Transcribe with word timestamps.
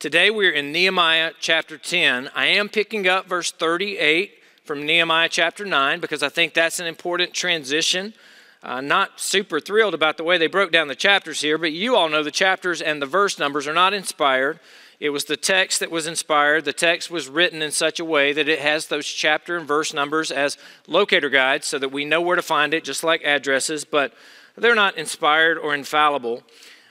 Today 0.00 0.30
we're 0.30 0.52
in 0.52 0.72
Nehemiah 0.72 1.32
chapter 1.40 1.76
10. 1.76 2.30
I 2.34 2.46
am 2.46 2.70
picking 2.70 3.06
up 3.06 3.26
verse 3.26 3.52
38 3.52 4.32
from 4.64 4.86
Nehemiah 4.86 5.28
chapter 5.28 5.66
9 5.66 6.00
because 6.00 6.22
I 6.22 6.30
think 6.30 6.54
that's 6.54 6.80
an 6.80 6.86
important 6.86 7.34
transition. 7.34 8.14
Uh, 8.62 8.80
not 8.80 9.20
super 9.20 9.60
thrilled 9.60 9.92
about 9.92 10.16
the 10.16 10.24
way 10.24 10.38
they 10.38 10.46
broke 10.46 10.72
down 10.72 10.88
the 10.88 10.94
chapters 10.94 11.42
here, 11.42 11.58
but 11.58 11.72
you 11.72 11.96
all 11.96 12.08
know 12.08 12.22
the 12.22 12.30
chapters 12.30 12.80
and 12.80 13.02
the 13.02 13.06
verse 13.06 13.38
numbers 13.38 13.68
are 13.68 13.74
not 13.74 13.92
inspired. 13.92 14.58
It 15.00 15.10
was 15.10 15.26
the 15.26 15.36
text 15.36 15.80
that 15.80 15.90
was 15.90 16.06
inspired. 16.06 16.64
The 16.64 16.72
text 16.72 17.10
was 17.10 17.28
written 17.28 17.60
in 17.60 17.70
such 17.70 18.00
a 18.00 18.04
way 18.04 18.32
that 18.32 18.48
it 18.48 18.60
has 18.60 18.86
those 18.86 19.06
chapter 19.06 19.58
and 19.58 19.68
verse 19.68 19.92
numbers 19.92 20.30
as 20.30 20.56
locator 20.86 21.28
guides 21.28 21.66
so 21.66 21.78
that 21.78 21.92
we 21.92 22.06
know 22.06 22.22
where 22.22 22.36
to 22.36 22.42
find 22.42 22.72
it, 22.72 22.84
just 22.84 23.04
like 23.04 23.22
addresses, 23.22 23.84
but 23.84 24.14
they're 24.56 24.74
not 24.74 24.96
inspired 24.96 25.58
or 25.58 25.74
infallible. 25.74 26.42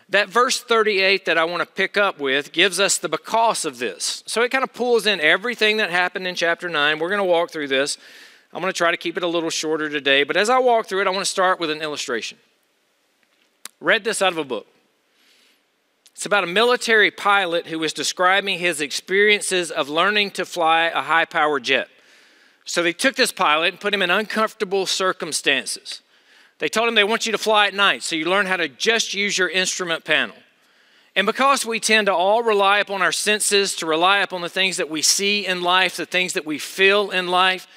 That 0.09 0.29
verse 0.29 0.59
38 0.59 1.25
that 1.25 1.37
I 1.37 1.43
want 1.43 1.61
to 1.61 1.67
pick 1.67 1.95
up 1.95 2.19
with 2.19 2.51
gives 2.51 2.79
us 2.79 2.97
the 2.97 3.09
because 3.09 3.63
of 3.63 3.77
this. 3.77 4.23
So 4.25 4.41
it 4.41 4.50
kind 4.50 4.63
of 4.63 4.73
pulls 4.73 5.05
in 5.05 5.21
everything 5.21 5.77
that 5.77 5.91
happened 5.91 6.25
in 6.25 6.33
chapter 6.33 6.67
9. 6.67 6.97
We're 6.97 7.09
going 7.09 7.19
to 7.19 7.23
walk 7.23 7.51
through 7.51 7.67
this. 7.67 7.97
I'm 8.51 8.61
going 8.61 8.73
to 8.73 8.77
try 8.77 8.89
to 8.89 8.97
keep 8.97 9.17
it 9.17 9.23
a 9.23 9.27
little 9.27 9.51
shorter 9.51 9.87
today, 9.87 10.23
but 10.23 10.36
as 10.36 10.50
I 10.50 10.57
walk 10.57 10.87
through 10.87 11.01
it, 11.01 11.07
I 11.07 11.11
want 11.11 11.21
to 11.21 11.31
start 11.31 11.59
with 11.59 11.69
an 11.69 11.83
illustration. 11.83 12.39
Read 13.79 14.03
this 14.03 14.23
out 14.23 14.31
of 14.31 14.39
a 14.39 14.43
book. 14.43 14.65
It's 16.15 16.25
about 16.25 16.43
a 16.43 16.47
military 16.47 17.11
pilot 17.11 17.67
who 17.67 17.78
was 17.79 17.93
describing 17.93 18.59
his 18.59 18.81
experiences 18.81 19.69
of 19.69 19.87
learning 19.87 20.31
to 20.31 20.45
fly 20.45 20.86
a 20.86 21.01
high 21.01 21.25
powered 21.25 21.64
jet. 21.64 21.87
So 22.65 22.83
they 22.83 22.93
took 22.93 23.15
this 23.15 23.31
pilot 23.31 23.73
and 23.73 23.79
put 23.79 23.93
him 23.93 24.01
in 24.01 24.09
uncomfortable 24.09 24.86
circumstances. 24.86 26.01
They 26.59 26.69
told 26.69 26.87
him 26.87 26.95
they 26.95 27.04
want 27.04 27.25
you 27.25 27.31
to 27.31 27.37
fly 27.37 27.68
at 27.68 27.73
night, 27.73 28.04
so 28.04 28.15
you 28.15 28.25
learn 28.25 28.45
how 28.45 28.57
to 28.57 28.67
just 28.67 29.13
use 29.13 29.37
your 29.37 29.50
instrument 29.50 30.04
panel. 30.04 30.36
And 31.15 31.25
because 31.25 31.65
we 31.65 31.79
tend 31.79 32.08
to 32.08 32.13
all 32.13 32.44
rely 32.44 32.80
upon 32.80 33.02
our 33.02 33.11
senses, 33.11 33.75
to 33.77 33.86
rely 33.86 34.19
upon 34.19 34.41
the 34.41 34.50
things 34.50 34.77
that 34.77 34.89
we 34.89 35.02
see 35.02 35.45
in 35.45 35.61
life, 35.61 35.97
the 35.97 36.05
things 36.05 36.34
that 36.34 36.45
we 36.45 36.59
feel 36.59 37.11
in 37.11 37.28
life, 37.28 37.67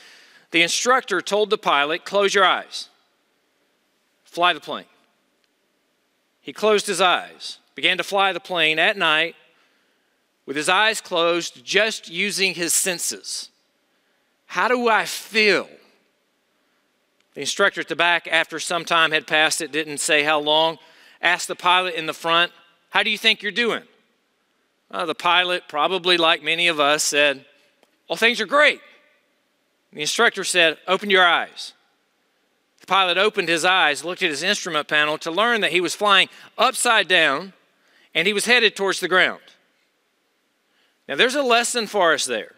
the 0.50 0.62
instructor 0.62 1.20
told 1.20 1.48
the 1.48 1.58
pilot, 1.58 2.04
Close 2.04 2.34
your 2.34 2.44
eyes, 2.44 2.88
fly 4.24 4.52
the 4.52 4.60
plane. 4.60 4.84
He 6.40 6.52
closed 6.52 6.86
his 6.86 7.00
eyes, 7.00 7.58
began 7.74 7.96
to 7.98 8.04
fly 8.04 8.32
the 8.32 8.40
plane 8.40 8.78
at 8.78 8.96
night 8.96 9.36
with 10.44 10.56
his 10.56 10.68
eyes 10.68 11.00
closed, 11.00 11.64
just 11.64 12.10
using 12.10 12.54
his 12.54 12.74
senses. 12.74 13.50
How 14.46 14.68
do 14.68 14.88
I 14.88 15.04
feel? 15.04 15.68
The 17.34 17.40
instructor 17.40 17.80
at 17.80 17.88
the 17.88 17.96
back, 17.96 18.28
after 18.30 18.60
some 18.60 18.84
time 18.84 19.12
had 19.12 19.26
passed, 19.26 19.60
it 19.60 19.72
didn't 19.72 19.98
say 19.98 20.22
how 20.22 20.38
long, 20.38 20.78
asked 21.20 21.48
the 21.48 21.56
pilot 21.56 21.94
in 21.94 22.06
the 22.06 22.12
front, 22.12 22.52
How 22.90 23.02
do 23.02 23.10
you 23.10 23.18
think 23.18 23.42
you're 23.42 23.52
doing? 23.52 23.82
Uh, 24.90 25.06
the 25.06 25.14
pilot, 25.14 25.64
probably 25.68 26.18
like 26.18 26.42
many 26.42 26.68
of 26.68 26.78
us, 26.78 27.02
said, 27.02 27.44
Well, 28.08 28.16
things 28.16 28.40
are 28.40 28.46
great. 28.46 28.80
The 29.92 30.02
instructor 30.02 30.44
said, 30.44 30.76
Open 30.86 31.08
your 31.08 31.24
eyes. 31.24 31.72
The 32.80 32.86
pilot 32.86 33.16
opened 33.16 33.48
his 33.48 33.64
eyes, 33.64 34.04
looked 34.04 34.22
at 34.22 34.30
his 34.30 34.42
instrument 34.42 34.88
panel 34.88 35.16
to 35.18 35.30
learn 35.30 35.60
that 35.60 35.70
he 35.70 35.80
was 35.80 35.94
flying 35.94 36.28
upside 36.58 37.08
down 37.08 37.52
and 38.14 38.26
he 38.26 38.32
was 38.32 38.44
headed 38.44 38.76
towards 38.76 39.00
the 39.00 39.08
ground. 39.08 39.40
Now, 41.08 41.16
there's 41.16 41.34
a 41.34 41.42
lesson 41.42 41.86
for 41.86 42.12
us 42.12 42.24
there. 42.24 42.54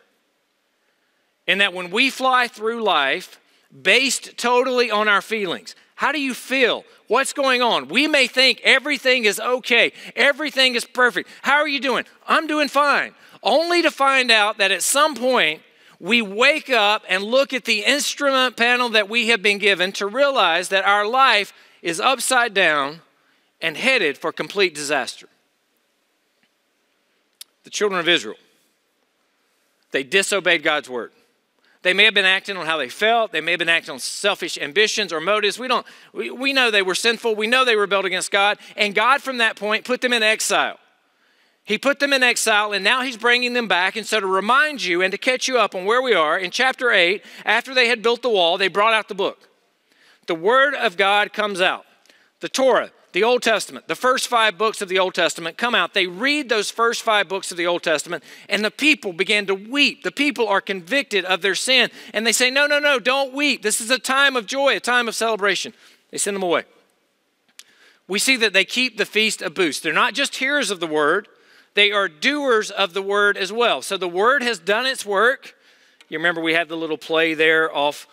In 1.47 1.59
that 1.59 1.75
when 1.75 1.91
we 1.91 2.11
fly 2.11 2.49
through 2.49 2.83
life, 2.83 3.39
based 3.83 4.37
totally 4.37 4.91
on 4.91 5.09
our 5.09 5.23
feelings. 5.23 5.75
How 5.97 6.13
do 6.13 6.21
you 6.21 6.35
feel? 6.35 6.85
What's 7.07 7.33
going 7.33 7.63
on? 7.63 7.89
We 7.89 8.07
may 8.09 8.27
think 8.27 8.61
everything 8.65 9.25
is 9.25 9.39
okay, 9.41 9.93
everything 10.17 10.75
is 10.75 10.85
perfect. 10.85 11.29
How 11.43 11.57
are 11.57 11.69
you 11.69 11.81
doing? 11.81 12.05
I'm 12.27 12.47
doing 12.47 12.69
fine. 12.69 13.15
Only 13.43 13.83
to 13.83 13.91
find 13.91 14.31
out 14.31 14.59
that 14.59 14.71
at 14.71 14.83
some 14.83 15.15
point 15.15 15.63
we 16.01 16.23
wake 16.23 16.71
up 16.71 17.05
and 17.09 17.23
look 17.23 17.53
at 17.53 17.65
the 17.65 17.85
instrument 17.85 18.57
panel 18.57 18.89
that 18.91 19.09
we 19.09 19.29
have 19.29 19.43
been 19.43 19.59
given 19.59 19.93
to 19.93 20.07
realize 20.07 20.69
that 20.71 20.85
our 20.85 21.07
life 21.07 21.53
is 21.83 22.01
upside 22.01 22.55
down 22.55 23.01
and 23.61 23.77
headed 23.77 24.19
for 24.19 24.33
complete 24.33 24.75
disaster. 24.75 25.29
The 27.65 27.71
children 27.71 28.01
of 28.01 28.09
Israel, 28.09 28.37
they 29.93 30.03
disobeyed 30.03 30.63
God's 30.63 30.89
word. 30.89 31.13
They 31.85 31.93
may 31.93 32.05
have 32.05 32.15
been 32.15 32.25
acting 32.25 32.57
on 32.57 32.65
how 32.65 32.79
they 32.79 32.89
felt. 32.89 33.31
They 33.31 33.43
may 33.43 33.53
have 33.53 33.59
been 33.59 33.69
acting 33.69 33.93
on 33.93 33.99
selfish 33.99 34.57
ambitions 34.57 35.13
or 35.13 35.21
motives. 35.21 35.59
We 35.59 35.69
don't, 35.69 35.87
we, 36.15 36.31
we 36.31 36.55
know 36.55 36.71
they 36.71 36.81
were 36.81 36.95
sinful. 36.95 37.35
We 37.37 37.47
know 37.47 37.67
they 37.67 37.77
rebelled 37.77 38.07
against 38.07 38.31
God. 38.31 38.57
And 38.75 38.95
God, 38.95 39.21
from 39.21 39.37
that 39.37 39.55
point, 39.57 39.85
put 39.85 40.01
them 40.01 40.15
in 40.15 40.23
exile. 40.23 40.79
He 41.63 41.77
put 41.77 42.01
them 42.01 42.15
in 42.15 42.23
exile 42.23 42.73
and 42.73 42.83
now 42.83 43.03
he's 43.03 43.19
bringing 43.19 43.53
them 43.53 43.69
back. 43.69 43.97
And 43.97 44.07
so, 44.07 44.19
to 44.19 44.27
remind 44.27 44.83
you 44.83 45.03
and 45.03 45.13
to 45.13 45.19
catch 45.19 45.47
you 45.47 45.59
up 45.59 45.75
on 45.75 45.85
where 45.85 46.01
we 46.01 46.15
are, 46.15 46.39
in 46.39 46.51
chapter 46.51 46.91
8, 46.91 47.23
after 47.45 47.75
they 47.75 47.89
had 47.89 48.03
built 48.03 48.23
the 48.23 48.31
wall, 48.31 48.57
they 48.57 48.69
brought 48.69 48.95
out 48.95 49.09
the 49.09 49.15
book. 49.15 49.51
The 50.27 50.35
Word 50.35 50.75
of 50.75 50.97
God 50.97 51.35
comes 51.35 51.61
out. 51.61 51.85
The 52.41 52.49
Torah, 52.49 52.93
the 53.15 53.23
Old 53.23 53.43
Testament, 53.43 53.87
the 53.87 53.95
first 53.95 54.27
five 54.27 54.59
books 54.59 54.83
of 54.83 54.89
the 54.89 54.99
Old 54.99 55.15
Testament 55.15 55.57
come 55.57 55.73
out. 55.73 55.95
They 55.95 56.09
read 56.09 56.49
those 56.49 56.69
first 56.69 57.03
five 57.03 57.29
books 57.29 57.53
of 57.53 57.57
the 57.57 57.67
Old 57.67 57.85
Testament, 57.85 58.25
and 58.49 58.65
the 58.65 58.73
people 58.73 59.13
begin 59.13 59.47
to 59.47 59.55
weep. 59.55 60.03
The 60.03 60.11
people 60.11 60.49
are 60.49 60.61
convicted 60.61 61.25
of 61.25 61.41
their 61.41 61.55
sin, 61.55 61.91
and 62.13 62.27
they 62.27 62.33
say, 62.33 62.51
No, 62.51 62.67
no, 62.67 62.81
no, 62.81 62.99
don't 62.99 63.33
weep. 63.33 63.63
This 63.63 63.81
is 63.81 63.89
a 63.89 64.01
time 64.01 64.35
of 64.35 64.47
joy, 64.47 64.77
a 64.77 64.81
time 64.81 65.07
of 65.07 65.15
celebration. 65.15 65.73
They 66.11 66.19
send 66.19 66.35
them 66.35 66.43
away. 66.43 66.65
We 68.09 68.19
see 68.19 68.35
that 68.37 68.53
they 68.53 68.65
keep 68.65 68.99
the 68.99 69.07
feast 69.07 69.43
of 69.43 69.55
booths. 69.55 69.79
They're 69.79 69.93
not 69.93 70.15
just 70.15 70.35
hearers 70.35 70.73
of 70.73 70.81
the 70.81 70.89
word, 70.89 71.29
they 71.75 71.93
are 71.93 72.09
doers 72.09 72.73
of 72.73 72.95
the 72.95 73.03
word 73.03 73.37
as 73.37 73.53
well. 73.53 73.81
So 73.81 73.97
the 73.97 74.09
word 74.09 74.43
has 74.43 74.59
done 74.59 74.87
its 74.87 75.07
work. 75.07 75.55
You 76.09 76.19
remember 76.19 76.41
we 76.41 76.55
had 76.55 76.69
the 76.69 76.77
little 76.77 76.99
play 76.99 77.35
there 77.35 77.73
off 77.75 78.09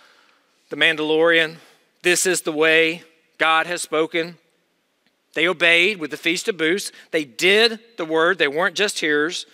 the 0.69 0.75
Mandalorian. 0.75 1.55
This 2.03 2.27
is 2.27 2.41
the 2.41 2.51
way 2.51 3.01
God 3.39 3.65
has 3.65 3.81
spoken. 3.81 4.37
They 5.33 5.47
obeyed 5.47 5.99
with 5.99 6.11
the 6.11 6.17
Feast 6.17 6.47
of 6.47 6.57
Booths. 6.57 6.91
They 7.11 7.23
did 7.23 7.79
the 7.97 8.05
word, 8.05 8.37
they 8.37 8.47
weren't 8.47 8.75
just 8.75 8.99
hearers. 8.99 9.45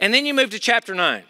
And 0.00 0.14
then 0.14 0.26
you 0.26 0.34
move 0.34 0.50
to 0.50 0.58
chapter 0.58 0.94
9. 0.94 1.24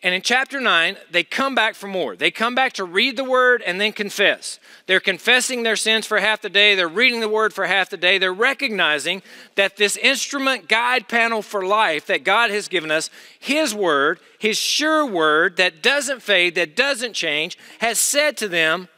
And 0.00 0.14
in 0.14 0.22
chapter 0.22 0.60
9, 0.60 0.96
they 1.10 1.24
come 1.24 1.56
back 1.56 1.74
for 1.74 1.88
more. 1.88 2.14
They 2.14 2.30
come 2.30 2.54
back 2.54 2.74
to 2.74 2.84
read 2.84 3.16
the 3.16 3.24
word 3.24 3.62
and 3.66 3.80
then 3.80 3.92
confess. 3.92 4.60
They're 4.86 5.00
confessing 5.00 5.64
their 5.64 5.74
sins 5.74 6.06
for 6.06 6.18
half 6.18 6.40
the 6.40 6.48
day. 6.48 6.76
They're 6.76 6.86
reading 6.86 7.18
the 7.18 7.28
word 7.28 7.52
for 7.52 7.66
half 7.66 7.90
the 7.90 7.96
day. 7.96 8.18
They're 8.18 8.32
recognizing 8.32 9.22
that 9.56 9.76
this 9.76 9.96
instrument 9.96 10.68
guide 10.68 11.08
panel 11.08 11.42
for 11.42 11.66
life 11.66 12.06
that 12.06 12.22
God 12.22 12.52
has 12.52 12.68
given 12.68 12.92
us, 12.92 13.10
His 13.40 13.74
word, 13.74 14.20
His 14.38 14.56
sure 14.56 15.04
word 15.04 15.56
that 15.56 15.82
doesn't 15.82 16.22
fade, 16.22 16.54
that 16.54 16.76
doesn't 16.76 17.14
change, 17.14 17.58
has 17.80 17.98
said 17.98 18.36
to 18.36 18.48
them, 18.48 18.88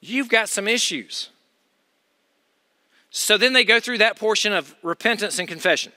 You've 0.00 0.28
got 0.28 0.50
some 0.50 0.68
issues. 0.68 1.30
So 3.16 3.38
then 3.38 3.54
they 3.54 3.64
go 3.64 3.80
through 3.80 3.96
that 3.98 4.18
portion 4.18 4.52
of 4.52 4.74
repentance 4.82 5.38
and 5.38 5.48
confession. 5.48 5.90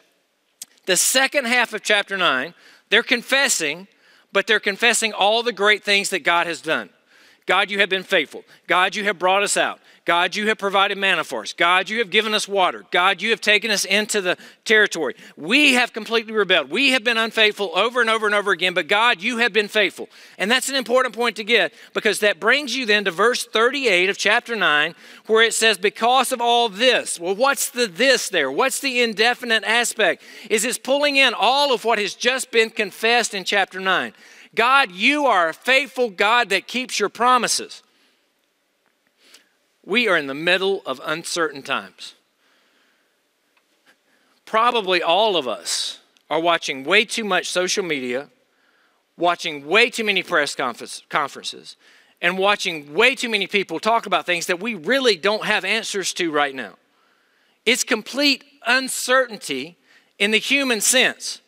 The 0.85 0.95
second 0.95 1.47
half 1.47 1.73
of 1.73 1.83
chapter 1.83 2.15
9, 2.15 2.53
they're 2.89 3.03
confessing, 3.03 3.89
but 4.31 4.47
they're 4.47 4.61
confessing 4.61 5.11
all 5.11 5.43
the 5.43 5.51
great 5.51 5.83
things 5.83 6.11
that 6.11 6.23
God 6.23 6.47
has 6.47 6.61
done. 6.61 6.89
God, 7.49 7.71
you 7.71 7.79
have 7.79 7.89
been 7.89 8.03
faithful. 8.03 8.43
God, 8.67 8.95
you 8.95 9.05
have 9.05 9.17
brought 9.17 9.41
us 9.41 9.57
out. 9.57 9.79
God, 10.05 10.35
you 10.35 10.49
have 10.49 10.59
provided 10.59 10.99
manna 10.99 11.23
for 11.23 11.41
us. 11.41 11.51
God, 11.51 11.89
you 11.89 11.97
have 11.97 12.11
given 12.11 12.35
us 12.35 12.47
water. 12.47 12.85
God, 12.91 13.23
you 13.23 13.31
have 13.31 13.41
taken 13.41 13.71
us 13.71 13.85
into 13.85 14.21
the 14.21 14.37
territory. 14.65 15.15
We 15.35 15.73
have 15.73 15.91
completely 15.91 16.31
rebelled. 16.31 16.69
We 16.69 16.91
have 16.91 17.03
been 17.03 17.17
unfaithful 17.17 17.75
over 17.75 18.01
and 18.01 18.09
over 18.09 18.27
and 18.27 18.35
over 18.35 18.51
again, 18.51 18.75
but 18.75 18.87
God, 18.87 19.23
you 19.23 19.37
have 19.37 19.51
been 19.51 19.67
faithful. 19.67 20.09
And 20.37 20.51
that's 20.51 20.69
an 20.69 20.75
important 20.75 21.15
point 21.15 21.37
to 21.37 21.43
get 21.43 21.73
because 21.95 22.19
that 22.19 22.39
brings 22.39 22.75
you 22.75 22.85
then 22.85 23.05
to 23.05 23.11
verse 23.11 23.43
38 23.45 24.11
of 24.11 24.17
chapter 24.19 24.55
9, 24.55 24.93
where 25.25 25.43
it 25.43 25.55
says, 25.55 25.79
Because 25.79 26.31
of 26.31 26.41
all 26.41 26.69
this. 26.69 27.19
Well, 27.19 27.35
what's 27.35 27.71
the 27.71 27.87
this 27.87 28.29
there? 28.29 28.51
What's 28.51 28.79
the 28.79 29.01
indefinite 29.01 29.63
aspect? 29.63 30.21
Is 30.51 30.65
it's 30.65 30.77
pulling 30.77 31.15
in 31.15 31.33
all 31.33 31.73
of 31.73 31.83
what 31.83 31.97
has 31.97 32.13
just 32.13 32.51
been 32.51 32.69
confessed 32.69 33.33
in 33.33 33.43
chapter 33.43 33.79
9. 33.79 34.13
God, 34.55 34.91
you 34.91 35.25
are 35.25 35.49
a 35.49 35.53
faithful 35.53 36.09
God 36.09 36.49
that 36.49 36.67
keeps 36.67 36.99
your 36.99 37.09
promises. 37.09 37.83
We 39.85 40.07
are 40.07 40.17
in 40.17 40.27
the 40.27 40.33
middle 40.33 40.81
of 40.85 41.01
uncertain 41.03 41.61
times. 41.61 42.15
Probably 44.45 45.01
all 45.01 45.37
of 45.37 45.47
us 45.47 45.99
are 46.29 46.39
watching 46.39 46.83
way 46.83 47.05
too 47.05 47.23
much 47.23 47.49
social 47.49 47.83
media, 47.83 48.29
watching 49.17 49.67
way 49.67 49.89
too 49.89 50.03
many 50.03 50.23
press 50.23 50.55
conferences, 50.55 51.75
and 52.21 52.37
watching 52.37 52.93
way 52.93 53.15
too 53.15 53.29
many 53.29 53.47
people 53.47 53.79
talk 53.79 54.05
about 54.05 54.25
things 54.25 54.47
that 54.47 54.59
we 54.59 54.73
really 54.73 55.15
don't 55.15 55.45
have 55.45 55.63
answers 55.63 56.13
to 56.13 56.31
right 56.31 56.55
now. 56.55 56.73
It's 57.65 57.83
complete 57.83 58.43
uncertainty 58.65 59.77
in 60.17 60.31
the 60.31 60.37
human 60.37 60.81
sense. 60.81 61.41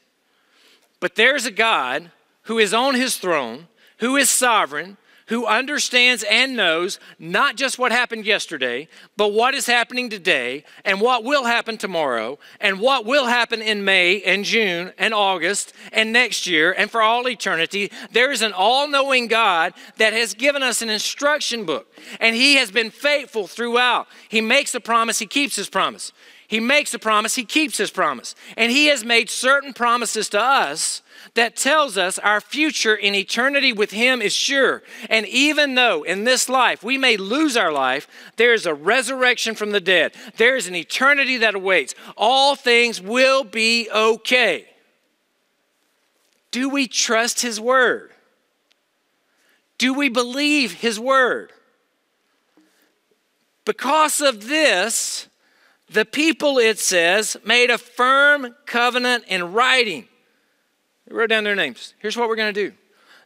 But 1.00 1.16
there's 1.16 1.46
a 1.46 1.52
God 1.52 2.12
who 2.44 2.60
is 2.60 2.74
on 2.74 2.96
his 2.96 3.18
throne, 3.18 3.68
who 4.00 4.16
is 4.16 4.30
sovereign, 4.30 4.98
who 5.32 5.46
understands 5.46 6.26
and 6.30 6.58
knows 6.58 7.00
not 7.18 7.56
just 7.56 7.80
what 7.80 7.94
happened 7.94 8.26
yesterday, 8.26 8.86
but 9.16 9.32
what 9.32 9.54
is 9.54 9.66
happening 9.66 10.10
today 10.10 10.62
and 10.84 11.00
what 11.00 11.24
will 11.24 11.46
happen 11.46 11.78
tomorrow 11.78 12.38
and 12.60 12.82
what 12.82 13.06
will 13.06 13.28
happen 13.28 13.62
in 13.62 13.86
May 13.86 14.22
and 14.24 14.44
June 14.44 14.92
and 14.98 15.14
August 15.14 15.72
and 15.94 16.12
next 16.12 16.48
year 16.48 16.74
and 16.74 16.92
for 16.92 17.02
all 17.02 17.30
eternity. 17.30 17.90
There 18.12 18.30
is 18.30 18.42
an 18.42 18.52
all 18.52 18.90
knowing 18.90 19.28
God 19.28 19.74
that 19.96 20.12
has 20.12 20.34
given 20.34 20.64
us 20.64 20.82
an 20.82 20.90
instruction 20.90 21.64
book 21.64 21.88
and 22.20 22.36
He 22.36 22.56
has 22.56 22.70
been 22.70 22.92
faithful 22.92 23.48
throughout. 23.48 24.08
He 24.28 24.42
makes 24.42 24.76
a 24.76 24.82
promise, 24.82 25.20
He 25.20 25.28
keeps 25.28 25.56
His 25.56 25.70
promise. 25.70 26.12
He 26.52 26.60
makes 26.60 26.94
a 26.94 27.00
promise, 27.00 27.36
He 27.36 27.46
keeps 27.46 27.78
His 27.78 27.92
promise. 27.92 28.36
And 28.58 28.74
He 28.74 28.88
has 28.88 29.06
made 29.06 29.30
certain 29.30 29.72
promises 29.72 30.28
to 30.30 30.42
us 30.42 31.02
that 31.34 31.56
tells 31.56 31.98
us 31.98 32.20
our 32.20 32.42
future 32.42 32.94
in 32.94 33.16
eternity 33.16 33.72
with 33.72 33.92
Him 33.92 34.22
is 34.22 34.34
sure. 34.34 34.84
And 35.10 35.26
even 35.28 35.76
though 35.76 36.04
in 36.04 36.26
this 36.26 36.50
life 36.50 36.84
we 36.84 36.98
may 36.98 37.16
lose 37.16 37.56
our 37.56 37.72
life, 37.72 38.06
there 38.36 38.54
is 38.54 38.66
a 38.66 38.74
resurrection 38.74 39.56
from 39.56 39.72
the 39.72 39.80
dead, 39.80 40.12
there 40.36 40.58
is 40.58 40.68
an 40.68 40.76
eternity 40.76 41.38
that 41.38 41.56
awaits. 41.56 41.96
All 42.18 42.58
things 42.58 43.00
will 43.00 43.46
be 43.46 43.90
okay. 43.90 44.68
Do 46.52 46.68
we 46.68 46.86
trust 46.86 47.40
His 47.40 47.62
word? 47.62 48.12
Do 49.78 49.94
we 49.94 50.10
believe 50.10 50.74
His 50.74 51.00
word? 51.00 51.54
Because 53.64 54.20
of 54.20 54.50
this, 54.50 55.30
the 55.92 56.06
people, 56.06 56.58
it 56.58 56.80
says, 56.80 57.38
made 57.46 57.70
a 57.70 57.78
firm 57.78 58.56
covenant 58.66 59.26
in 59.28 59.54
writing 59.54 60.08
they 61.12 61.18
wrote 61.18 61.30
down 61.30 61.44
their 61.44 61.56
names. 61.56 61.94
Here's 62.00 62.16
what 62.16 62.30
we're 62.30 62.38
going 62.38 62.54
to 62.54 62.70
do 62.70 62.76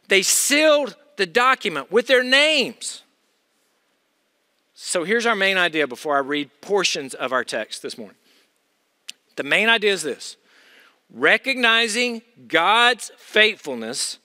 they 0.08 0.22
sealed 0.22 0.96
the 1.16 1.26
document 1.26 1.90
with 1.90 2.08
their 2.08 2.24
names. 2.24 3.02
So 4.74 5.04
here's 5.04 5.24
our 5.24 5.36
main 5.36 5.56
idea 5.56 5.86
before 5.86 6.16
I 6.16 6.20
read 6.20 6.50
portions 6.60 7.14
of 7.14 7.32
our 7.32 7.44
text 7.44 7.82
this 7.82 7.96
morning. 7.96 8.16
The 9.36 9.44
main 9.44 9.68
idea 9.68 9.92
is 9.92 10.02
this 10.02 10.36
recognizing 11.12 12.22
God's 12.48 13.12
faithfulness, 13.16 14.18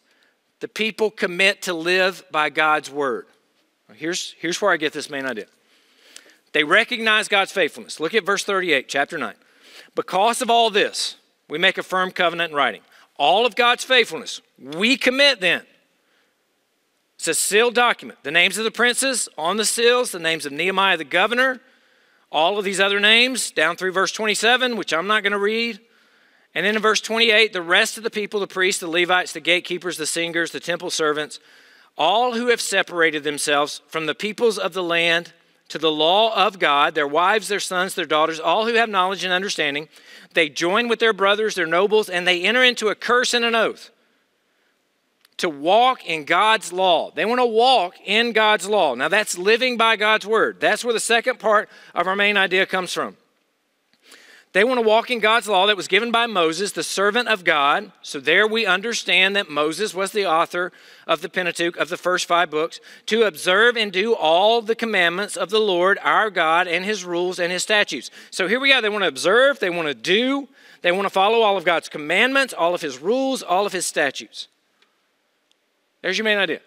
the 0.59 0.67
people 0.67 1.11
commit 1.11 1.61
to 1.63 1.73
live 1.73 2.23
by 2.31 2.49
God's 2.49 2.89
word. 2.89 3.27
Here's, 3.93 4.33
here's 4.39 4.59
where 4.61 4.71
I 4.71 4.77
get 4.77 4.93
this 4.93 5.09
main 5.09 5.25
idea. 5.25 5.45
They 6.53 6.63
recognize 6.63 7.27
God's 7.27 7.51
faithfulness. 7.51 7.99
Look 7.99 8.13
at 8.13 8.25
verse 8.25 8.43
38, 8.43 8.89
chapter 8.89 9.17
9. 9.17 9.33
Because 9.95 10.41
of 10.41 10.49
all 10.49 10.69
this, 10.69 11.15
we 11.49 11.57
make 11.57 11.77
a 11.77 11.83
firm 11.83 12.11
covenant 12.11 12.51
in 12.51 12.57
writing 12.57 12.81
all 13.17 13.45
of 13.45 13.55
God's 13.55 13.83
faithfulness. 13.83 14.41
We 14.57 14.97
commit 14.97 15.41
then. 15.41 15.61
It's 17.15 17.27
a 17.27 17.35
sealed 17.35 17.75
document. 17.75 18.17
The 18.23 18.31
names 18.31 18.57
of 18.57 18.63
the 18.63 18.71
princes 18.71 19.29
on 19.37 19.57
the 19.57 19.65
seals, 19.65 20.11
the 20.11 20.17
names 20.17 20.47
of 20.47 20.51
Nehemiah 20.51 20.97
the 20.97 21.03
governor, 21.03 21.61
all 22.31 22.57
of 22.57 22.65
these 22.65 22.79
other 22.79 22.99
names 22.99 23.51
down 23.51 23.75
through 23.75 23.91
verse 23.91 24.11
27, 24.11 24.75
which 24.75 24.91
I'm 24.91 25.05
not 25.05 25.21
going 25.21 25.33
to 25.33 25.37
read. 25.37 25.79
And 26.55 26.65
then 26.65 26.75
in 26.75 26.81
verse 26.81 26.99
28, 26.99 27.53
the 27.53 27.61
rest 27.61 27.95
of 27.95 28.03
the 28.03 28.09
people, 28.09 28.39
the 28.39 28.47
priests, 28.47 28.79
the 28.79 28.87
Levites, 28.87 29.33
the 29.33 29.39
gatekeepers, 29.39 29.97
the 29.97 30.07
singers, 30.07 30.51
the 30.51 30.59
temple 30.59 30.89
servants, 30.89 31.39
all 31.97 32.33
who 32.33 32.47
have 32.47 32.59
separated 32.59 33.23
themselves 33.23 33.83
from 33.87 34.07
the 34.07 34.15
peoples 34.15 34.57
of 34.57 34.73
the 34.73 34.81
land 34.81 35.31
to 35.71 35.77
the 35.77 35.91
law 35.91 36.35
of 36.35 36.59
God, 36.59 36.95
their 36.95 37.07
wives, 37.07 37.47
their 37.47 37.61
sons, 37.61 37.95
their 37.95 38.05
daughters, 38.05 38.41
all 38.41 38.67
who 38.67 38.73
have 38.73 38.89
knowledge 38.89 39.23
and 39.23 39.31
understanding, 39.31 39.87
they 40.33 40.49
join 40.49 40.89
with 40.89 40.99
their 40.99 41.13
brothers, 41.13 41.55
their 41.55 41.65
nobles, 41.65 42.09
and 42.09 42.27
they 42.27 42.43
enter 42.43 42.61
into 42.61 42.89
a 42.89 42.95
curse 42.95 43.33
and 43.33 43.45
an 43.45 43.55
oath 43.55 43.89
to 45.37 45.49
walk 45.49 46.05
in 46.05 46.25
God's 46.25 46.73
law. 46.73 47.09
They 47.11 47.25
want 47.25 47.39
to 47.39 47.45
walk 47.45 47.95
in 48.03 48.33
God's 48.33 48.67
law. 48.67 48.95
Now, 48.95 49.07
that's 49.07 49.37
living 49.37 49.77
by 49.77 49.95
God's 49.95 50.25
word. 50.25 50.59
That's 50.59 50.83
where 50.83 50.93
the 50.93 50.99
second 50.99 51.39
part 51.39 51.69
of 51.95 52.05
our 52.05 52.15
main 52.15 52.35
idea 52.35 52.65
comes 52.65 52.93
from. 52.93 53.15
They 54.53 54.65
want 54.65 54.79
to 54.79 54.87
walk 54.87 55.09
in 55.09 55.19
God's 55.19 55.47
law 55.47 55.65
that 55.67 55.77
was 55.77 55.87
given 55.87 56.11
by 56.11 56.25
Moses, 56.25 56.73
the 56.73 56.83
servant 56.83 57.29
of 57.29 57.45
God. 57.45 57.93
So 58.01 58.19
there 58.19 58.45
we 58.45 58.65
understand 58.65 59.33
that 59.37 59.49
Moses 59.49 59.93
was 59.93 60.11
the 60.11 60.25
author 60.25 60.73
of 61.07 61.21
the 61.21 61.29
Pentateuch, 61.29 61.77
of 61.77 61.87
the 61.87 61.95
first 61.95 62.25
five 62.25 62.49
books, 62.51 62.81
to 63.05 63.23
observe 63.23 63.77
and 63.77 63.93
do 63.93 64.13
all 64.13 64.61
the 64.61 64.75
commandments 64.75 65.37
of 65.37 65.51
the 65.51 65.59
Lord 65.59 65.99
our 66.03 66.29
God 66.29 66.67
and 66.67 66.83
his 66.83 67.05
rules 67.05 67.39
and 67.39 67.49
his 67.49 67.63
statutes. 67.63 68.11
So 68.29 68.49
here 68.49 68.59
we 68.59 68.69
go. 68.69 68.81
They 68.81 68.89
want 68.89 69.03
to 69.03 69.07
observe, 69.07 69.59
they 69.59 69.69
want 69.69 69.87
to 69.87 69.93
do, 69.93 70.49
they 70.81 70.91
want 70.91 71.05
to 71.05 71.09
follow 71.09 71.41
all 71.41 71.55
of 71.55 71.63
God's 71.63 71.87
commandments, 71.87 72.53
all 72.53 72.75
of 72.75 72.81
his 72.81 72.99
rules, 72.99 73.41
all 73.41 73.65
of 73.65 73.71
his 73.71 73.85
statutes. 73.85 74.49
There's 76.01 76.17
your 76.17 76.25
main 76.25 76.39
idea. 76.39 76.59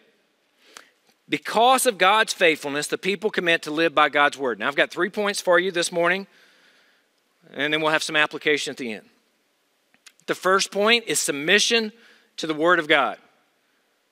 Because 1.28 1.84
of 1.84 1.98
God's 1.98 2.32
faithfulness, 2.32 2.87
the 2.87 2.98
people 2.98 3.30
commit 3.30 3.62
to 3.62 3.70
live 3.70 3.94
by 3.94 4.08
God's 4.08 4.38
word. 4.38 4.58
Now, 4.58 4.69
I've 4.69 4.76
got 4.76 4.90
three 4.90 5.10
points 5.10 5.40
for 5.40 5.58
you 5.58 5.70
this 5.70 5.92
morning 5.92 6.26
and 7.52 7.73
then 7.73 7.81
we'll 7.81 7.93
have 7.93 8.02
some 8.02 8.17
application 8.17 8.70
at 8.70 8.76
the 8.76 8.93
end. 8.93 9.06
The 10.26 10.35
first 10.35 10.70
point 10.70 11.05
is 11.06 11.20
submission 11.20 11.93
to 12.38 12.46
the 12.46 12.55
Word 12.55 12.79
of 12.79 12.88
God. 12.88 13.19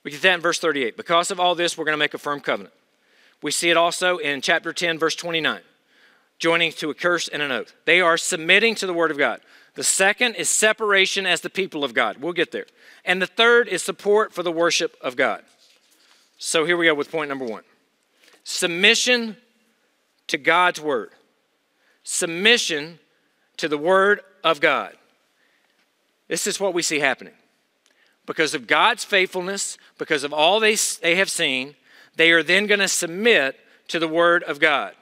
We 0.04 0.10
get 0.10 0.22
that 0.22 0.34
in 0.34 0.40
verse 0.40 0.58
38. 0.58 0.96
Because 0.96 1.30
of 1.30 1.40
all 1.40 1.54
this, 1.54 1.78
we're 1.78 1.84
going 1.84 1.94
to 1.94 1.98
make 1.98 2.14
a 2.14 2.18
firm 2.18 2.40
covenant. 2.40 2.74
We 3.42 3.50
see 3.50 3.70
it 3.70 3.76
also 3.76 4.18
in 4.18 4.40
chapter 4.40 4.72
10, 4.72 4.98
verse 4.98 5.14
29, 5.16 5.60
joining 6.38 6.72
to 6.72 6.90
a 6.90 6.94
curse 6.94 7.28
and 7.28 7.42
an 7.42 7.50
oath. 7.50 7.74
They 7.84 8.00
are 8.00 8.16
submitting 8.16 8.74
to 8.76 8.86
the 8.86 8.94
Word 8.94 9.10
of 9.10 9.18
God. 9.18 9.40
The 9.74 9.82
second 9.82 10.34
is 10.34 10.48
separation 10.48 11.24
as 11.24 11.40
the 11.40 11.50
people 11.50 11.82
of 11.82 11.94
God. 11.94 12.18
We'll 12.18 12.34
get 12.34 12.52
there. 12.52 12.66
And 13.04 13.22
the 13.22 13.26
third 13.26 13.68
is 13.68 13.82
support 13.82 14.32
for 14.32 14.42
the 14.42 14.52
worship 14.52 14.96
of 15.00 15.16
God. 15.16 15.42
So 16.38 16.64
here 16.64 16.76
we 16.76 16.86
go 16.86 16.94
with 16.94 17.10
point 17.10 17.28
number 17.28 17.44
one 17.44 17.62
submission 18.44 19.36
to 20.26 20.36
God's 20.38 20.80
Word. 20.80 21.10
Submission 22.04 22.98
to 23.58 23.68
the 23.68 23.78
Word 23.78 24.20
of 24.42 24.60
God. 24.60 24.94
This 26.28 26.46
is 26.46 26.58
what 26.58 26.74
we 26.74 26.82
see 26.82 26.98
happening. 26.98 27.34
Because 28.26 28.54
of 28.54 28.66
God's 28.66 29.04
faithfulness, 29.04 29.76
because 29.98 30.24
of 30.24 30.32
all 30.32 30.60
they, 30.60 30.76
they 31.02 31.16
have 31.16 31.30
seen, 31.30 31.74
they 32.16 32.30
are 32.30 32.42
then 32.42 32.66
going 32.66 32.80
to 32.80 32.88
submit 32.88 33.58
to 33.88 33.98
the 33.98 34.08
Word 34.08 34.42
of 34.44 34.60
God. 34.60 34.94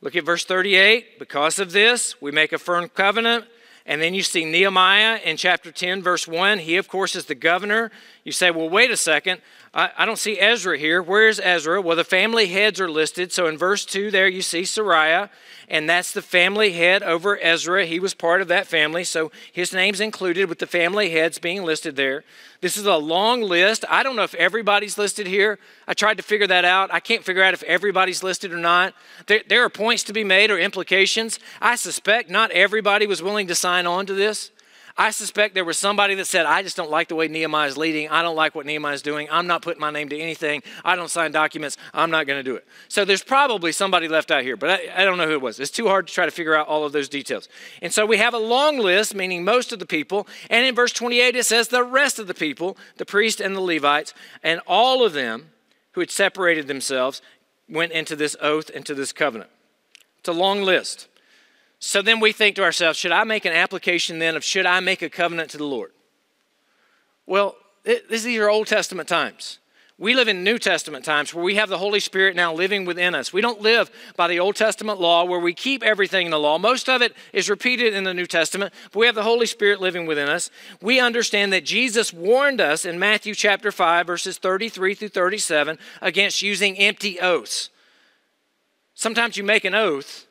Look 0.00 0.16
at 0.16 0.24
verse 0.24 0.44
38. 0.44 1.18
Because 1.18 1.58
of 1.58 1.72
this, 1.72 2.20
we 2.20 2.30
make 2.30 2.52
a 2.52 2.58
firm 2.58 2.88
covenant. 2.88 3.46
And 3.84 4.02
then 4.02 4.14
you 4.14 4.22
see 4.22 4.44
Nehemiah 4.44 5.20
in 5.24 5.36
chapter 5.36 5.70
10, 5.70 6.02
verse 6.02 6.26
1. 6.26 6.58
He, 6.60 6.76
of 6.76 6.88
course, 6.88 7.14
is 7.14 7.26
the 7.26 7.34
governor. 7.34 7.90
You 8.26 8.32
say, 8.32 8.50
well, 8.50 8.68
wait 8.68 8.90
a 8.90 8.96
second. 8.96 9.40
I, 9.72 9.90
I 9.96 10.04
don't 10.04 10.18
see 10.18 10.40
Ezra 10.40 10.76
here. 10.76 11.00
Where 11.00 11.28
is 11.28 11.40
Ezra? 11.42 11.80
Well, 11.80 11.94
the 11.94 12.02
family 12.02 12.48
heads 12.48 12.80
are 12.80 12.90
listed. 12.90 13.32
So 13.32 13.46
in 13.46 13.56
verse 13.56 13.84
2 13.84 14.10
there, 14.10 14.26
you 14.26 14.42
see 14.42 14.62
Seraiah 14.62 15.30
and 15.68 15.88
that's 15.88 16.12
the 16.12 16.22
family 16.22 16.72
head 16.72 17.02
over 17.02 17.38
Ezra. 17.40 17.86
He 17.86 17.98
was 17.98 18.14
part 18.14 18.40
of 18.40 18.48
that 18.48 18.66
family, 18.66 19.04
so 19.04 19.30
his 19.52 19.72
name's 19.72 20.00
included 20.00 20.48
with 20.48 20.58
the 20.58 20.66
family 20.66 21.10
heads 21.10 21.38
being 21.38 21.64
listed 21.64 21.96
there. 21.96 22.24
This 22.60 22.76
is 22.76 22.86
a 22.86 22.96
long 22.96 23.42
list. 23.42 23.84
I 23.88 24.02
don't 24.02 24.16
know 24.16 24.22
if 24.22 24.34
everybody's 24.34 24.96
listed 24.96 25.26
here. 25.26 25.58
I 25.86 25.94
tried 25.94 26.16
to 26.16 26.22
figure 26.22 26.46
that 26.46 26.64
out. 26.64 26.92
I 26.92 27.00
can't 27.00 27.24
figure 27.24 27.42
out 27.42 27.54
if 27.54 27.62
everybody's 27.64 28.22
listed 28.22 28.52
or 28.52 28.58
not. 28.58 28.94
There, 29.26 29.42
there 29.48 29.64
are 29.64 29.70
points 29.70 30.04
to 30.04 30.12
be 30.12 30.24
made 30.24 30.50
or 30.50 30.58
implications. 30.58 31.38
I 31.60 31.76
suspect 31.76 32.30
not 32.30 32.50
everybody 32.52 33.06
was 33.06 33.22
willing 33.22 33.46
to 33.48 33.54
sign 33.54 33.86
on 33.86 34.06
to 34.06 34.14
this. 34.14 34.50
I 34.98 35.10
suspect 35.10 35.54
there 35.54 35.64
was 35.64 35.78
somebody 35.78 36.14
that 36.14 36.24
said, 36.24 36.46
I 36.46 36.62
just 36.62 36.76
don't 36.76 36.90
like 36.90 37.08
the 37.08 37.14
way 37.14 37.28
Nehemiah 37.28 37.68
is 37.68 37.76
leading. 37.76 38.08
I 38.08 38.22
don't 38.22 38.34
like 38.34 38.54
what 38.54 38.64
Nehemiah 38.64 38.94
is 38.94 39.02
doing. 39.02 39.28
I'm 39.30 39.46
not 39.46 39.60
putting 39.60 39.80
my 39.80 39.90
name 39.90 40.08
to 40.08 40.18
anything. 40.18 40.62
I 40.86 40.96
don't 40.96 41.10
sign 41.10 41.32
documents. 41.32 41.76
I'm 41.92 42.10
not 42.10 42.26
going 42.26 42.38
to 42.38 42.42
do 42.42 42.56
it. 42.56 42.66
So 42.88 43.04
there's 43.04 43.22
probably 43.22 43.72
somebody 43.72 44.08
left 44.08 44.30
out 44.30 44.42
here, 44.42 44.56
but 44.56 44.70
I, 44.70 45.02
I 45.02 45.04
don't 45.04 45.18
know 45.18 45.26
who 45.26 45.34
it 45.34 45.42
was. 45.42 45.60
It's 45.60 45.70
too 45.70 45.88
hard 45.88 46.06
to 46.06 46.14
try 46.14 46.24
to 46.24 46.30
figure 46.30 46.54
out 46.54 46.66
all 46.66 46.84
of 46.84 46.92
those 46.92 47.10
details. 47.10 47.46
And 47.82 47.92
so 47.92 48.06
we 48.06 48.16
have 48.16 48.32
a 48.32 48.38
long 48.38 48.78
list, 48.78 49.14
meaning 49.14 49.44
most 49.44 49.70
of 49.70 49.80
the 49.80 49.86
people. 49.86 50.26
And 50.48 50.64
in 50.64 50.74
verse 50.74 50.92
28, 50.92 51.36
it 51.36 51.44
says 51.44 51.68
the 51.68 51.84
rest 51.84 52.18
of 52.18 52.26
the 52.26 52.34
people, 52.34 52.78
the 52.96 53.04
priests 53.04 53.40
and 53.40 53.54
the 53.54 53.60
Levites, 53.60 54.14
and 54.42 54.60
all 54.66 55.04
of 55.04 55.12
them 55.12 55.50
who 55.92 56.00
had 56.00 56.10
separated 56.10 56.68
themselves 56.68 57.20
went 57.68 57.92
into 57.92 58.16
this 58.16 58.34
oath, 58.40 58.70
into 58.70 58.94
this 58.94 59.12
covenant. 59.12 59.50
It's 60.20 60.28
a 60.28 60.32
long 60.32 60.62
list. 60.62 61.08
So 61.86 62.02
then 62.02 62.18
we 62.18 62.32
think 62.32 62.56
to 62.56 62.64
ourselves, 62.64 62.98
should 62.98 63.12
I 63.12 63.22
make 63.22 63.44
an 63.44 63.52
application 63.52 64.18
then 64.18 64.34
of 64.34 64.42
should 64.42 64.66
I 64.66 64.80
make 64.80 65.02
a 65.02 65.08
covenant 65.08 65.50
to 65.50 65.56
the 65.56 65.64
Lord? 65.64 65.92
Well, 67.26 67.54
it, 67.84 68.10
these 68.10 68.26
are 68.26 68.50
Old 68.50 68.66
Testament 68.66 69.08
times. 69.08 69.60
We 69.96 70.14
live 70.14 70.26
in 70.26 70.42
New 70.42 70.58
Testament 70.58 71.04
times 71.04 71.32
where 71.32 71.44
we 71.44 71.54
have 71.54 71.68
the 71.68 71.78
Holy 71.78 72.00
Spirit 72.00 72.34
now 72.34 72.52
living 72.52 72.86
within 72.86 73.14
us. 73.14 73.32
We 73.32 73.40
don't 73.40 73.60
live 73.60 73.88
by 74.16 74.26
the 74.26 74.40
Old 74.40 74.56
Testament 74.56 75.00
law 75.00 75.24
where 75.26 75.38
we 75.38 75.54
keep 75.54 75.84
everything 75.84 76.26
in 76.26 76.32
the 76.32 76.40
law. 76.40 76.58
Most 76.58 76.88
of 76.88 77.02
it 77.02 77.14
is 77.32 77.48
repeated 77.48 77.94
in 77.94 78.02
the 78.02 78.12
New 78.12 78.26
Testament, 78.26 78.74
but 78.90 78.98
we 78.98 79.06
have 79.06 79.14
the 79.14 79.22
Holy 79.22 79.46
Spirit 79.46 79.80
living 79.80 80.06
within 80.06 80.28
us. 80.28 80.50
We 80.82 80.98
understand 80.98 81.52
that 81.52 81.64
Jesus 81.64 82.12
warned 82.12 82.60
us 82.60 82.84
in 82.84 82.98
Matthew 82.98 83.32
chapter 83.32 83.70
5, 83.70 84.08
verses 84.08 84.38
33 84.38 84.94
through 84.94 85.10
37, 85.10 85.78
against 86.02 86.42
using 86.42 86.76
empty 86.78 87.20
oaths. 87.20 87.70
Sometimes 88.94 89.36
you 89.36 89.44
make 89.44 89.64
an 89.64 89.76
oath 89.76 90.26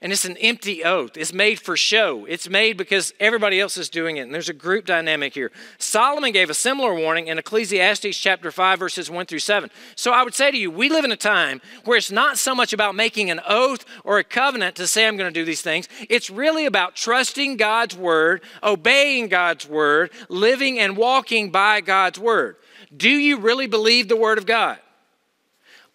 And 0.00 0.12
it's 0.12 0.24
an 0.24 0.36
empty 0.36 0.84
oath. 0.84 1.16
It's 1.16 1.32
made 1.32 1.58
for 1.58 1.76
show. 1.76 2.24
It's 2.26 2.48
made 2.48 2.76
because 2.76 3.12
everybody 3.18 3.58
else 3.58 3.76
is 3.76 3.88
doing 3.88 4.16
it. 4.16 4.20
And 4.20 4.32
there's 4.32 4.48
a 4.48 4.54
group 4.54 4.86
dynamic 4.86 5.34
here. 5.34 5.50
Solomon 5.78 6.30
gave 6.30 6.50
a 6.50 6.54
similar 6.54 6.94
warning 6.94 7.26
in 7.26 7.36
Ecclesiastes 7.36 8.16
chapter 8.16 8.52
5, 8.52 8.78
verses 8.78 9.10
1 9.10 9.26
through 9.26 9.40
7. 9.40 9.70
So 9.96 10.12
I 10.12 10.22
would 10.22 10.34
say 10.34 10.52
to 10.52 10.56
you, 10.56 10.70
we 10.70 10.88
live 10.88 11.04
in 11.04 11.10
a 11.10 11.16
time 11.16 11.60
where 11.84 11.98
it's 11.98 12.12
not 12.12 12.38
so 12.38 12.54
much 12.54 12.72
about 12.72 12.94
making 12.94 13.28
an 13.28 13.40
oath 13.48 13.84
or 14.04 14.18
a 14.18 14.24
covenant 14.24 14.76
to 14.76 14.86
say 14.86 15.04
I'm 15.04 15.16
going 15.16 15.32
to 15.32 15.40
do 15.40 15.44
these 15.44 15.62
things. 15.62 15.88
It's 16.08 16.30
really 16.30 16.64
about 16.64 16.94
trusting 16.94 17.56
God's 17.56 17.96
word, 17.96 18.42
obeying 18.62 19.26
God's 19.26 19.68
word, 19.68 20.12
living 20.28 20.78
and 20.78 20.96
walking 20.96 21.50
by 21.50 21.80
God's 21.80 22.20
word. 22.20 22.54
Do 22.96 23.10
you 23.10 23.38
really 23.38 23.66
believe 23.66 24.06
the 24.06 24.16
word 24.16 24.38
of 24.38 24.46
God? 24.46 24.78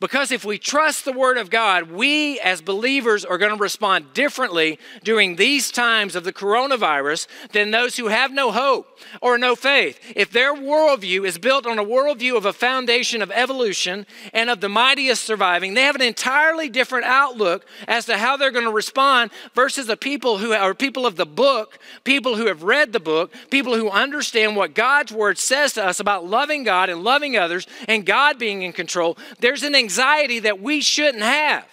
Because 0.03 0.33
if 0.33 0.43
we 0.43 0.57
trust 0.57 1.05
the 1.05 1.13
Word 1.13 1.37
of 1.37 1.49
God, 1.49 1.89
we 1.89 2.37
as 2.41 2.61
believers 2.61 3.23
are 3.23 3.37
going 3.37 3.55
to 3.55 3.63
respond 3.63 4.13
differently 4.13 4.77
during 5.01 5.37
these 5.37 5.71
times 5.71 6.17
of 6.17 6.25
the 6.25 6.33
coronavirus 6.33 7.25
than 7.53 7.71
those 7.71 7.95
who 7.95 8.09
have 8.09 8.29
no 8.29 8.51
hope 8.51 8.99
or 9.21 9.37
no 9.37 9.55
faith. 9.55 9.97
If 10.13 10.29
their 10.29 10.53
worldview 10.53 11.25
is 11.25 11.37
built 11.37 11.65
on 11.65 11.79
a 11.79 11.85
worldview 11.85 12.35
of 12.35 12.45
a 12.45 12.51
foundation 12.51 13.21
of 13.21 13.31
evolution 13.31 14.05
and 14.33 14.49
of 14.49 14.59
the 14.59 14.67
mightiest 14.67 15.23
surviving, 15.23 15.73
they 15.73 15.83
have 15.83 15.95
an 15.95 16.01
entirely 16.01 16.67
different 16.67 17.05
outlook 17.05 17.65
as 17.87 18.05
to 18.07 18.17
how 18.17 18.35
they're 18.35 18.51
going 18.51 18.65
to 18.65 18.71
respond 18.71 19.31
versus 19.55 19.87
the 19.87 19.95
people 19.95 20.37
who 20.37 20.51
are 20.51 20.73
people 20.73 21.05
of 21.05 21.15
the 21.15 21.25
book, 21.25 21.79
people 22.03 22.35
who 22.35 22.47
have 22.47 22.63
read 22.63 22.91
the 22.91 22.99
book, 22.99 23.33
people 23.49 23.77
who 23.77 23.89
understand 23.89 24.57
what 24.57 24.75
God's 24.75 25.13
Word 25.13 25.37
says 25.37 25.71
to 25.73 25.85
us 25.85 26.01
about 26.01 26.25
loving 26.25 26.65
God 26.65 26.89
and 26.89 27.05
loving 27.05 27.37
others 27.37 27.65
and 27.87 28.05
God 28.05 28.37
being 28.37 28.63
in 28.63 28.73
control. 28.73 29.17
There's 29.39 29.63
an 29.63 29.75
anxiety 29.75 29.92
anxiety 29.93 30.39
that 30.39 30.59
we 30.59 30.81
shouldn't 30.81 31.23
have. 31.23 31.65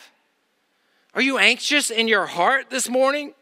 Are 1.14 1.22
you 1.22 1.38
anxious 1.38 1.90
in 1.90 2.06
your 2.06 2.26
heart 2.26 2.68
this 2.68 2.88
morning? 2.88 3.32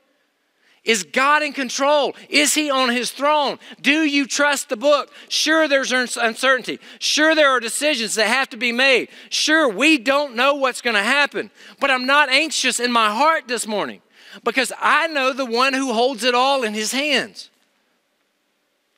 Is 0.85 1.03
God 1.03 1.43
in 1.43 1.53
control? 1.53 2.15
Is 2.31 2.55
He 2.55 2.71
on 2.71 2.89
His 2.89 3.11
throne? 3.11 3.59
Do 3.83 4.05
you 4.05 4.27
trust 4.27 4.69
the 4.69 4.77
book? 4.77 5.13
Sure, 5.29 5.67
there's 5.69 5.93
uncertainty. 5.93 6.79
Sure, 7.01 7.35
there 7.35 7.51
are 7.51 7.61
decisions 7.61 8.15
that 8.15 8.29
have 8.29 8.49
to 8.51 8.57
be 8.57 8.73
made. 8.73 9.09
Sure, 9.29 9.69
we 9.69 9.99
don't 9.99 10.37
know 10.37 10.55
what's 10.55 10.81
going 10.81 10.97
to 10.97 11.03
happen. 11.03 11.51
But 11.81 11.91
I'm 11.91 12.07
not 12.07 12.31
anxious 12.31 12.81
in 12.81 12.93
my 12.93 13.11
heart 13.11 13.49
this 13.49 13.67
morning 13.67 14.01
because 14.45 14.73
I 14.81 15.09
know 15.09 15.33
the 15.33 15.45
one 15.45 15.75
who 15.75 15.93
holds 15.93 16.25
it 16.25 16.35
all 16.35 16.63
in 16.63 16.73
His 16.73 16.93
hands. 16.93 17.51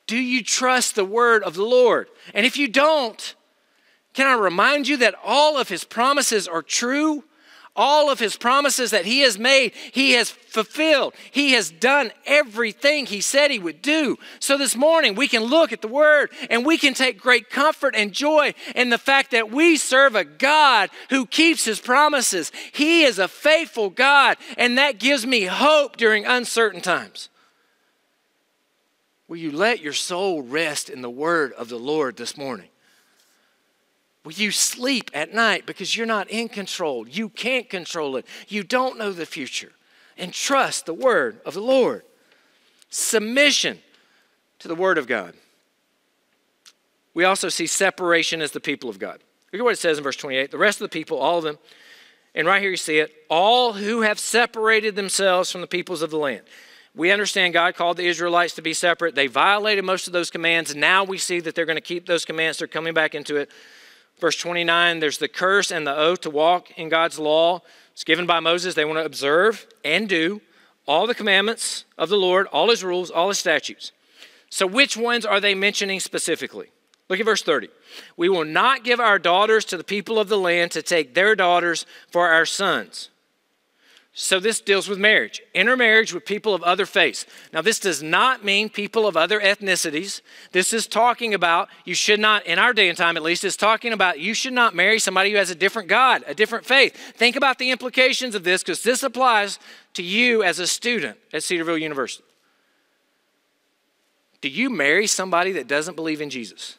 Do 0.06 0.18
you 0.18 0.44
trust 0.44 0.94
the 0.94 1.04
word 1.04 1.42
of 1.42 1.54
the 1.54 1.64
Lord? 1.64 2.08
And 2.34 2.44
if 2.44 2.56
you 2.56 2.68
don't, 2.68 3.34
can 4.12 4.26
I 4.26 4.34
remind 4.34 4.88
you 4.88 4.96
that 4.98 5.14
all 5.24 5.58
of 5.58 5.68
his 5.68 5.84
promises 5.84 6.48
are 6.48 6.62
true? 6.62 7.24
All 7.76 8.10
of 8.10 8.18
his 8.18 8.36
promises 8.36 8.90
that 8.90 9.06
he 9.06 9.20
has 9.20 9.38
made, 9.38 9.72
he 9.92 10.12
has 10.12 10.28
fulfilled. 10.28 11.14
He 11.30 11.52
has 11.52 11.70
done 11.70 12.10
everything 12.26 13.06
he 13.06 13.20
said 13.20 13.52
he 13.52 13.60
would 13.60 13.80
do. 13.80 14.18
So 14.40 14.58
this 14.58 14.74
morning, 14.74 15.14
we 15.14 15.28
can 15.28 15.44
look 15.44 15.72
at 15.72 15.80
the 15.80 15.88
word 15.88 16.32
and 16.50 16.66
we 16.66 16.76
can 16.76 16.94
take 16.94 17.20
great 17.20 17.48
comfort 17.48 17.94
and 17.94 18.12
joy 18.12 18.54
in 18.74 18.90
the 18.90 18.98
fact 18.98 19.30
that 19.30 19.52
we 19.52 19.76
serve 19.76 20.16
a 20.16 20.24
God 20.24 20.90
who 21.10 21.26
keeps 21.26 21.64
his 21.64 21.80
promises. 21.80 22.50
He 22.72 23.04
is 23.04 23.20
a 23.20 23.28
faithful 23.28 23.88
God, 23.88 24.36
and 24.58 24.76
that 24.76 24.98
gives 24.98 25.24
me 25.24 25.44
hope 25.44 25.96
during 25.96 26.26
uncertain 26.26 26.80
times. 26.80 27.28
Will 29.28 29.36
you 29.36 29.52
let 29.52 29.80
your 29.80 29.92
soul 29.92 30.42
rest 30.42 30.90
in 30.90 31.02
the 31.02 31.08
word 31.08 31.52
of 31.52 31.68
the 31.68 31.78
Lord 31.78 32.16
this 32.16 32.36
morning? 32.36 32.69
You 34.30 34.50
sleep 34.50 35.10
at 35.14 35.34
night 35.34 35.66
because 35.66 35.96
you're 35.96 36.06
not 36.06 36.30
in 36.30 36.48
control? 36.48 37.08
You 37.08 37.28
can't 37.28 37.68
control 37.68 38.16
it. 38.16 38.26
You 38.48 38.62
don't 38.62 38.98
know 38.98 39.12
the 39.12 39.26
future. 39.26 39.72
And 40.16 40.32
trust 40.32 40.86
the 40.86 40.94
word 40.94 41.40
of 41.46 41.54
the 41.54 41.62
Lord. 41.62 42.02
Submission 42.90 43.78
to 44.58 44.68
the 44.68 44.74
word 44.74 44.98
of 44.98 45.06
God. 45.06 45.34
We 47.14 47.24
also 47.24 47.48
see 47.48 47.66
separation 47.66 48.40
as 48.40 48.52
the 48.52 48.60
people 48.60 48.90
of 48.90 48.98
God. 48.98 49.20
Look 49.52 49.60
at 49.60 49.64
what 49.64 49.72
it 49.72 49.78
says 49.78 49.98
in 49.98 50.04
verse 50.04 50.16
28. 50.16 50.50
The 50.50 50.58
rest 50.58 50.80
of 50.80 50.84
the 50.84 50.92
people, 50.92 51.18
all 51.18 51.38
of 51.38 51.44
them, 51.44 51.58
and 52.34 52.46
right 52.46 52.62
here 52.62 52.70
you 52.70 52.76
see 52.76 52.98
it, 52.98 53.12
all 53.28 53.72
who 53.72 54.02
have 54.02 54.18
separated 54.18 54.94
themselves 54.94 55.50
from 55.50 55.60
the 55.60 55.66
peoples 55.66 56.02
of 56.02 56.10
the 56.10 56.18
land. 56.18 56.42
We 56.94 57.10
understand 57.10 57.54
God 57.54 57.74
called 57.74 57.96
the 57.96 58.06
Israelites 58.06 58.54
to 58.54 58.62
be 58.62 58.74
separate. 58.74 59.14
They 59.14 59.26
violated 59.26 59.84
most 59.84 60.06
of 60.06 60.12
those 60.12 60.30
commands. 60.30 60.74
Now 60.74 61.04
we 61.04 61.18
see 61.18 61.40
that 61.40 61.54
they're 61.54 61.66
going 61.66 61.76
to 61.76 61.80
keep 61.80 62.06
those 62.06 62.24
commands. 62.24 62.58
They're 62.58 62.68
coming 62.68 62.94
back 62.94 63.14
into 63.14 63.36
it. 63.36 63.50
Verse 64.20 64.36
29 64.36 65.00
there's 65.00 65.18
the 65.18 65.28
curse 65.28 65.70
and 65.70 65.86
the 65.86 65.96
oath 65.96 66.20
to 66.22 66.30
walk 66.30 66.70
in 66.78 66.88
God's 66.88 67.18
law. 67.18 67.62
It's 67.92 68.04
given 68.04 68.26
by 68.26 68.40
Moses. 68.40 68.74
They 68.74 68.84
want 68.84 68.98
to 68.98 69.04
observe 69.04 69.66
and 69.84 70.08
do 70.08 70.40
all 70.86 71.06
the 71.06 71.14
commandments 71.14 71.84
of 71.98 72.08
the 72.08 72.16
Lord, 72.16 72.46
all 72.48 72.70
his 72.70 72.82
rules, 72.82 73.10
all 73.10 73.28
his 73.28 73.38
statutes. 73.38 73.92
So, 74.48 74.66
which 74.66 74.96
ones 74.96 75.24
are 75.24 75.40
they 75.40 75.54
mentioning 75.54 76.00
specifically? 76.00 76.68
Look 77.08 77.20
at 77.20 77.26
verse 77.26 77.42
30. 77.42 77.68
We 78.16 78.28
will 78.28 78.44
not 78.44 78.84
give 78.84 79.00
our 79.00 79.18
daughters 79.18 79.64
to 79.66 79.76
the 79.76 79.84
people 79.84 80.18
of 80.18 80.28
the 80.28 80.38
land 80.38 80.70
to 80.72 80.82
take 80.82 81.14
their 81.14 81.34
daughters 81.34 81.84
for 82.10 82.28
our 82.28 82.46
sons. 82.46 83.09
So 84.12 84.40
this 84.40 84.60
deals 84.60 84.88
with 84.88 84.98
marriage, 84.98 85.40
intermarriage 85.54 86.12
with 86.12 86.26
people 86.26 86.52
of 86.52 86.64
other 86.64 86.84
faiths. 86.84 87.26
Now, 87.52 87.62
this 87.62 87.78
does 87.78 88.02
not 88.02 88.44
mean 88.44 88.68
people 88.68 89.06
of 89.06 89.16
other 89.16 89.40
ethnicities. 89.40 90.20
This 90.50 90.72
is 90.72 90.88
talking 90.88 91.32
about 91.32 91.68
you 91.84 91.94
should 91.94 92.18
not, 92.18 92.44
in 92.44 92.58
our 92.58 92.72
day 92.72 92.88
and 92.88 92.98
time 92.98 93.16
at 93.16 93.22
least, 93.22 93.44
is 93.44 93.56
talking 93.56 93.92
about 93.92 94.18
you 94.18 94.34
should 94.34 94.52
not 94.52 94.74
marry 94.74 94.98
somebody 94.98 95.30
who 95.30 95.36
has 95.36 95.50
a 95.50 95.54
different 95.54 95.88
God, 95.88 96.24
a 96.26 96.34
different 96.34 96.66
faith. 96.66 96.96
Think 97.14 97.36
about 97.36 97.58
the 97.58 97.70
implications 97.70 98.34
of 98.34 98.42
this 98.42 98.62
because 98.64 98.82
this 98.82 99.04
applies 99.04 99.60
to 99.94 100.02
you 100.02 100.42
as 100.42 100.58
a 100.58 100.66
student 100.66 101.16
at 101.32 101.44
Cedarville 101.44 101.78
University. 101.78 102.24
Do 104.40 104.48
you 104.48 104.70
marry 104.70 105.06
somebody 105.06 105.52
that 105.52 105.68
doesn't 105.68 105.94
believe 105.94 106.20
in 106.20 106.30
Jesus? 106.30 106.78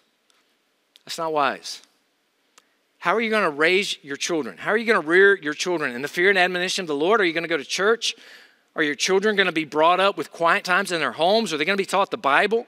That's 1.06 1.18
not 1.18 1.32
wise. 1.32 1.82
How 3.02 3.16
are 3.16 3.22
you 3.22 3.32
going 3.32 3.46
to 3.46 3.50
raise 3.50 3.98
your 4.04 4.16
children? 4.16 4.58
How 4.58 4.70
are 4.70 4.78
you 4.78 4.86
going 4.86 5.02
to 5.02 5.08
rear 5.08 5.36
your 5.36 5.56
children? 5.56 5.96
In 5.96 6.04
the 6.04 6.08
fear 6.08 6.30
and 6.30 6.38
admonition 6.38 6.84
of 6.84 6.88
the 6.88 6.96
Lord? 6.96 7.20
Are 7.20 7.24
you 7.24 7.34
going 7.34 7.44
to 7.44 7.50
go 7.50 7.58
to 7.58 7.66
church? 7.66 8.14
Are 8.76 8.84
your 8.84 8.94
children 8.94 9.36
going 9.36 9.48
to 9.48 9.52
be 9.52 9.66
brought 9.66 10.00
up 10.00 10.18
with 10.18 10.32
quiet 10.32 10.64
times 10.64 10.92
in 10.92 11.00
their 11.00 11.14
homes? 11.14 11.52
Are 11.52 11.58
they 11.58 11.66
going 11.66 11.76
to 11.76 11.82
be 11.82 11.88
taught 11.88 12.12
the 12.12 12.18
Bible? 12.18 12.68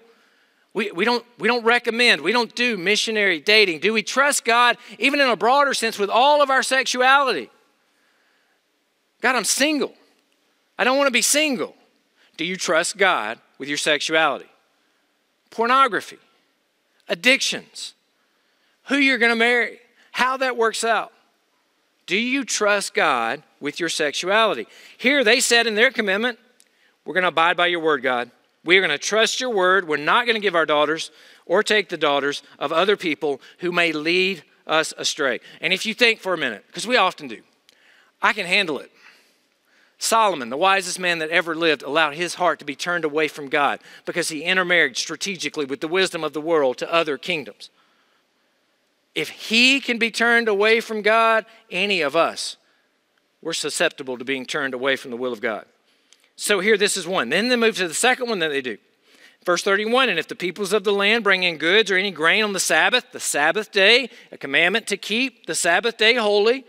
We, 0.73 0.89
we, 0.89 1.05
don't, 1.05 1.23
we 1.37 1.47
don't 1.47 1.63
recommend, 1.63 2.21
we 2.21 2.31
don't 2.31 2.55
do 2.55 2.77
missionary 2.77 3.39
dating. 3.41 3.81
Do 3.81 3.93
we 3.93 4.01
trust 4.01 4.43
God, 4.43 4.77
even 4.97 5.19
in 5.19 5.29
a 5.29 5.35
broader 5.35 5.75
sense, 5.75 5.99
with 5.99 6.09
all 6.09 6.41
of 6.41 6.49
our 6.49 6.63
sexuality? 6.63 7.51
God, 9.21 9.35
I'm 9.35 9.43
single. 9.43 9.93
I 10.79 10.83
don't 10.83 10.97
want 10.97 11.05
to 11.09 11.13
be 11.13 11.21
single. 11.21 11.75
Do 12.37 12.43
you 12.43 12.55
trust 12.55 12.97
God 12.97 13.37
with 13.59 13.69
your 13.69 13.77
sexuality? 13.77 14.49
Pornography, 15.51 16.17
addictions, 17.07 17.93
who 18.85 18.95
you're 18.95 19.19
going 19.19 19.31
to 19.31 19.35
marry 19.35 19.79
how 20.13 20.37
that 20.37 20.55
works 20.55 20.83
out. 20.83 21.11
Do 22.05 22.17
you 22.17 22.45
trust 22.45 22.93
God 22.93 23.43
with 23.59 23.79
your 23.79 23.89
sexuality? 23.89 24.67
Here 24.97 25.23
they 25.23 25.39
said 25.39 25.67
in 25.67 25.75
their 25.75 25.91
commitment, 25.91 26.39
we're 27.05 27.13
going 27.13 27.23
to 27.23 27.29
abide 27.29 27.57
by 27.57 27.67
your 27.67 27.81
word, 27.81 28.01
God. 28.01 28.31
We 28.63 28.77
are 28.77 28.81
going 28.81 28.91
to 28.91 28.97
trust 28.97 29.41
your 29.41 29.49
word. 29.49 29.87
We're 29.87 29.97
not 29.97 30.25
going 30.25 30.35
to 30.35 30.41
give 30.41 30.55
our 30.55 30.65
daughters 30.65 31.11
or 31.45 31.63
take 31.63 31.89
the 31.89 31.97
daughters 31.97 32.41
of 32.59 32.71
other 32.71 32.95
people 32.95 33.41
who 33.59 33.71
may 33.71 33.91
lead 33.91 34.43
us 34.65 34.93
astray. 34.97 35.39
And 35.59 35.73
if 35.73 35.85
you 35.85 35.93
think 35.93 36.19
for 36.19 36.33
a 36.33 36.37
minute, 36.37 36.63
because 36.67 36.87
we 36.87 36.95
often 36.95 37.27
do, 37.27 37.41
I 38.21 38.31
can 38.33 38.45
handle 38.45 38.79
it. 38.79 38.91
Solomon, 39.97 40.49
the 40.49 40.57
wisest 40.57 40.99
man 40.99 41.19
that 41.19 41.29
ever 41.29 41.55
lived, 41.55 41.81
allowed 41.81 42.15
his 42.15 42.35
heart 42.35 42.59
to 42.59 42.65
be 42.65 42.75
turned 42.75 43.05
away 43.05 43.27
from 43.27 43.47
God 43.47 43.79
because 44.05 44.29
he 44.29 44.43
intermarried 44.43 44.97
strategically 44.97 45.65
with 45.65 45.79
the 45.79 45.87
wisdom 45.87 46.23
of 46.23 46.33
the 46.33 46.41
world 46.41 46.77
to 46.77 46.93
other 46.93 47.17
kingdoms. 47.17 47.69
If 49.15 49.29
he 49.29 49.79
can 49.79 49.97
be 49.97 50.11
turned 50.11 50.47
away 50.47 50.79
from 50.79 51.01
God, 51.01 51.45
any 51.69 52.01
of 52.01 52.15
us, 52.15 52.57
we're 53.41 53.53
susceptible 53.53 54.17
to 54.17 54.25
being 54.25 54.45
turned 54.45 54.73
away 54.73 54.95
from 54.95 55.11
the 55.11 55.17
will 55.17 55.33
of 55.33 55.41
God. 55.41 55.65
So 56.35 56.59
here, 56.59 56.77
this 56.77 56.97
is 56.97 57.05
one. 57.05 57.29
Then 57.29 57.49
they 57.49 57.55
move 57.55 57.77
to 57.77 57.87
the 57.87 57.93
second 57.93 58.29
one 58.29 58.39
that 58.39 58.49
they 58.49 58.61
do. 58.61 58.77
Verse 59.45 59.61
31 59.61 60.09
And 60.09 60.17
if 60.17 60.27
the 60.27 60.35
peoples 60.35 60.73
of 60.73 60.83
the 60.83 60.93
land 60.93 61.23
bring 61.23 61.43
in 61.43 61.57
goods 61.57 61.91
or 61.91 61.97
any 61.97 62.11
grain 62.11 62.43
on 62.43 62.53
the 62.53 62.59
Sabbath, 62.59 63.11
the 63.11 63.19
Sabbath 63.19 63.71
day, 63.71 64.09
a 64.31 64.37
commandment 64.37 64.87
to 64.87 64.97
keep 64.97 65.45
the 65.45 65.55
Sabbath 65.55 65.97
day 65.97 66.15
holy, 66.15 66.65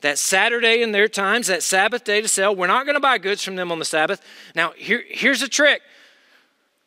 that 0.00 0.18
Saturday 0.18 0.82
in 0.82 0.92
their 0.92 1.08
times, 1.08 1.46
that 1.48 1.62
Sabbath 1.62 2.04
day 2.04 2.20
to 2.20 2.28
sell, 2.28 2.54
we're 2.54 2.66
not 2.66 2.86
going 2.86 2.94
to 2.94 3.00
buy 3.00 3.18
goods 3.18 3.42
from 3.42 3.56
them 3.56 3.70
on 3.70 3.78
the 3.78 3.84
Sabbath. 3.84 4.20
Now, 4.54 4.72
here, 4.76 5.04
here's 5.08 5.42
a 5.42 5.48
trick 5.48 5.82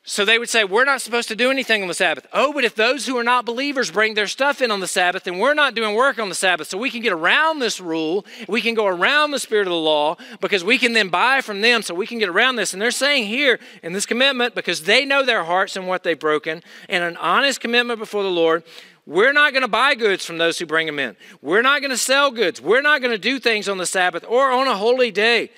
so 0.08 0.24
they 0.24 0.38
would 0.38 0.50
say, 0.50 0.64
We're 0.64 0.86
not 0.86 1.02
supposed 1.02 1.28
to 1.30 1.36
do 1.36 1.50
anything 1.50 1.82
on 1.82 1.88
the 1.88 1.96
Sabbath. 1.96 2.28
Oh, 2.32 2.54
but 2.54 2.64
if 2.64 2.76
those 2.76 3.08
who 3.08 3.18
are 3.18 3.24
not 3.24 3.44
believers 3.44 3.90
bring 3.90 4.14
their 4.14 4.28
stuff 4.28 4.62
in 4.62 4.70
on 4.70 4.80
the 4.80 4.88
Sabbath, 4.88 5.24
then 5.24 5.40
we're 5.40 5.56
not 5.56 5.74
doing 5.74 5.96
work 5.96 6.20
on 6.20 6.30
the 6.30 6.36
Sabbath. 6.36 6.68
So 6.68 6.78
we 6.78 6.92
can 6.92 7.02
get 7.02 7.12
around 7.12 7.58
this 7.58 7.82
rule. 7.82 8.24
We 8.48 8.62
can 8.62 8.76
go 8.76 8.86
around 8.86 9.32
the 9.32 9.40
spirit 9.40 9.66
of 9.66 9.72
the 9.72 9.80
law 9.80 10.18
because 10.42 10.64
we 10.64 10.78
can 10.78 10.94
then 10.94 11.10
buy 11.10 11.42
from 11.42 11.62
them 11.62 11.82
so 11.82 11.96
we 11.96 12.06
can 12.06 12.20
get 12.20 12.30
around 12.30 12.56
this. 12.56 12.72
And 12.72 12.80
they're 12.80 12.92
saying 12.92 13.26
here 13.26 13.60
in 13.82 13.94
this 13.94 14.06
commitment, 14.06 14.54
because 14.54 14.84
they 14.84 15.06
know 15.06 15.26
their 15.26 15.44
hearts 15.44 15.76
and 15.76 15.88
what 15.88 16.04
they've 16.04 16.20
broken, 16.20 16.62
and 16.88 17.04
an 17.04 17.18
honest 17.18 17.60
commitment 17.60 17.98
before 17.98 18.22
the 18.22 18.30
Lord, 18.30 18.64
we're 19.08 19.34
not 19.34 19.54
going 19.54 19.64
to 19.64 19.68
buy 19.68 19.96
goods 19.96 20.24
from 20.24 20.38
those 20.38 20.60
who 20.60 20.68
bring 20.68 20.86
them 20.86 21.00
in. 21.00 21.16
We're 21.42 21.64
not 21.64 21.82
going 21.82 21.92
to 21.92 21.98
sell 21.98 22.30
goods. 22.30 22.62
We're 22.62 22.84
not 22.84 23.02
going 23.02 23.12
to 23.12 23.18
do 23.18 23.40
things 23.40 23.68
on 23.68 23.80
the 23.80 23.86
Sabbath 23.88 24.24
or 24.28 24.52
on 24.52 24.68
a 24.68 24.76
holy 24.76 25.10
day. 25.10 25.50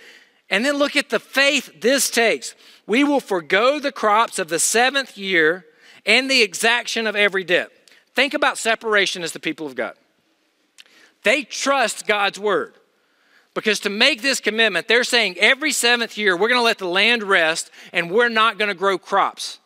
And 0.50 0.64
then 0.64 0.78
look 0.78 0.96
at 0.96 1.10
the 1.10 1.20
faith 1.20 1.82
this 1.82 2.10
takes. 2.10 2.56
We 2.88 3.04
will 3.04 3.20
forego 3.20 3.80
the 3.80 3.92
crops 3.92 4.40
of 4.40 4.48
the 4.48 4.60
seventh 4.60 5.18
year 5.18 5.66
and 6.06 6.32
the 6.32 6.42
exaction 6.42 7.06
of 7.06 7.16
every 7.16 7.44
debt. 7.44 7.70
Think 8.16 8.34
about 8.34 8.58
separation 8.58 9.22
as 9.22 9.34
the 9.34 9.40
people 9.40 9.68
of 9.68 9.76
God. 9.76 9.94
They 11.24 11.44
trust 11.44 12.08
God's 12.08 12.40
word. 12.40 12.74
Because 13.54 13.80
to 13.82 13.90
make 13.90 14.22
this 14.22 14.40
commitment, 14.40 14.88
they're 14.88 15.04
saying 15.04 15.36
every 15.40 15.72
seventh 15.72 16.18
year, 16.18 16.38
we're 16.38 16.48
going 16.48 16.60
to 16.60 16.64
let 16.64 16.78
the 16.78 16.88
land 16.88 17.24
rest 17.24 17.72
and 17.92 18.10
we're 18.10 18.30
not 18.30 18.58
going 18.58 18.70
to 18.70 18.76
grow 18.76 18.98
crops. 18.98 19.60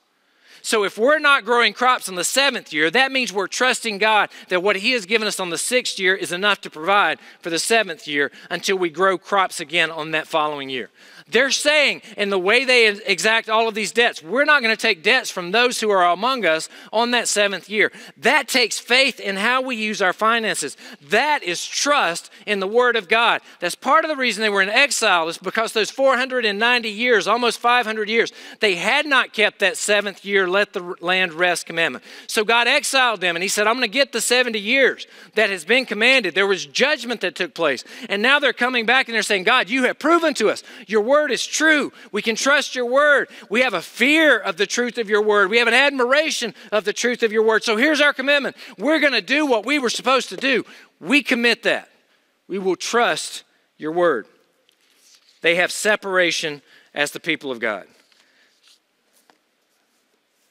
So 0.62 0.84
if 0.84 0.98
we're 0.98 1.20
not 1.20 1.44
growing 1.44 1.74
crops 1.74 2.08
on 2.08 2.16
the 2.16 2.24
seventh 2.24 2.72
year, 2.72 2.90
that 2.92 3.12
means 3.12 3.34
we're 3.34 3.48
trusting 3.48 3.98
God 3.98 4.30
that 4.50 4.62
what 4.62 4.78
He 4.78 4.92
has 4.92 5.06
given 5.06 5.28
us 5.28 5.40
on 5.40 5.50
the 5.50 5.58
sixth 5.58 6.00
year 6.00 6.16
is 6.16 6.32
enough 6.32 6.62
to 6.62 6.70
provide 6.70 7.20
for 7.40 7.50
the 7.50 7.60
seventh 7.60 8.08
year 8.08 8.32
until 8.50 8.78
we 8.78 8.90
grow 8.90 9.18
crops 9.18 9.60
again 9.60 9.92
on 9.92 10.12
that 10.12 10.28
following 10.28 10.70
year. 10.70 10.90
They're 11.32 11.52
saying, 11.52 12.02
in 12.18 12.30
the 12.30 12.38
way 12.38 12.66
they 12.66 12.88
exact 12.88 13.50
all 13.50 13.68
of 13.68 13.74
these 13.74 13.92
debts, 13.92 14.22
we're 14.22 14.46
not 14.46 14.62
going 14.62 14.76
to 14.76 14.82
take 14.82 15.02
debts 15.02 15.30
from 15.30 15.52
those 15.52 15.80
who 15.80 15.90
are 15.90 16.12
among 16.12 16.46
us 16.46 16.68
on 16.92 17.12
that 17.12 17.28
seventh 17.28 17.70
year. 17.70 17.92
That 18.18 18.48
takes 18.48 18.80
faith 18.80 19.20
in 19.20 19.38
how 19.38 19.62
we 19.62 19.78
use 19.78 20.02
our 20.02 20.14
finances. 20.14 20.76
That 21.10 21.42
is 21.44 21.66
trust 21.66 22.30
in 22.46 22.60
the 22.60 22.68
Word 22.68 22.96
of 22.96 23.08
God. 23.08 23.42
That's 23.60 23.76
part 23.76 24.04
of 24.04 24.10
the 24.10 24.18
reason 24.18 24.42
they 24.42 24.50
were 24.50 24.62
in 24.62 24.70
exile, 24.70 25.30
is 25.30 25.38
because 25.38 25.72
those 25.72 25.90
490 25.90 26.90
years, 26.90 27.28
almost 27.28 27.60
500 27.60 28.10
years, 28.10 28.34
they 28.60 28.76
had 28.76 29.06
not 29.06 29.32
kept 29.32 29.60
that 29.60 29.78
seventh 29.78 30.26
year, 30.26 30.48
let 30.48 30.74
the 30.74 30.96
land 31.00 31.34
rest 31.34 31.66
commandment. 31.66 32.04
So 32.28 32.44
God 32.44 32.68
exiled 32.68 33.22
them, 33.22 33.36
and 33.36 33.44
He 33.44 33.50
said, 33.50 33.68
I'm 33.68 33.76
going 33.76 33.90
to 33.90 33.94
get 33.94 34.12
the 34.12 34.22
70 34.22 34.60
years 34.60 35.08
that 35.36 35.50
has 35.50 35.64
been 35.64 35.86
commanded. 35.86 36.36
There 36.36 36.48
was 36.48 36.66
judgment 36.66 37.22
that 37.22 37.36
took 37.36 37.54
place. 37.54 37.84
And 38.10 38.22
now 38.22 38.40
they're 38.40 38.54
coming 38.54 38.86
back 38.86 39.08
and 39.08 39.16
they're 39.16 39.22
saying, 39.22 39.44
God, 39.44 39.70
you 39.70 39.84
have 39.84 39.98
proven 39.98 40.34
to 40.36 40.50
us 40.50 40.64
your 40.88 41.02
Word 41.02 41.21
word 41.22 41.32
is 41.32 41.46
true. 41.46 41.92
We 42.12 42.22
can 42.22 42.36
trust 42.36 42.76
your 42.76 42.86
word. 42.86 43.30
We 43.50 43.62
have 43.62 43.74
a 43.74 43.82
fear 43.82 44.38
of 44.38 44.58
the 44.58 44.66
truth 44.66 44.98
of 44.98 45.10
your 45.10 45.22
word. 45.22 45.50
We 45.50 45.60
have 45.60 45.68
an 45.68 45.74
admiration 45.74 46.56
of 46.72 46.84
the 46.84 46.94
truth 46.94 47.22
of 47.22 47.32
your 47.32 47.44
word. 47.44 47.64
So 47.64 47.78
here's 47.78 48.02
our 48.02 48.14
commitment 48.14 48.56
we're 48.78 49.00
going 49.00 49.14
to 49.14 49.22
do 49.22 49.46
what 49.46 49.66
we 49.66 49.80
were 49.80 49.90
supposed 49.90 50.30
to 50.30 50.38
do. 50.38 50.66
We 51.00 51.22
commit 51.22 51.64
that. 51.64 51.90
We 52.48 52.58
will 52.58 52.76
trust 52.76 53.44
your 53.78 53.92
word. 53.92 54.26
They 55.42 55.56
have 55.56 55.72
separation 55.72 56.62
as 56.94 57.12
the 57.12 57.20
people 57.20 57.52
of 57.52 57.60
God. 57.60 57.86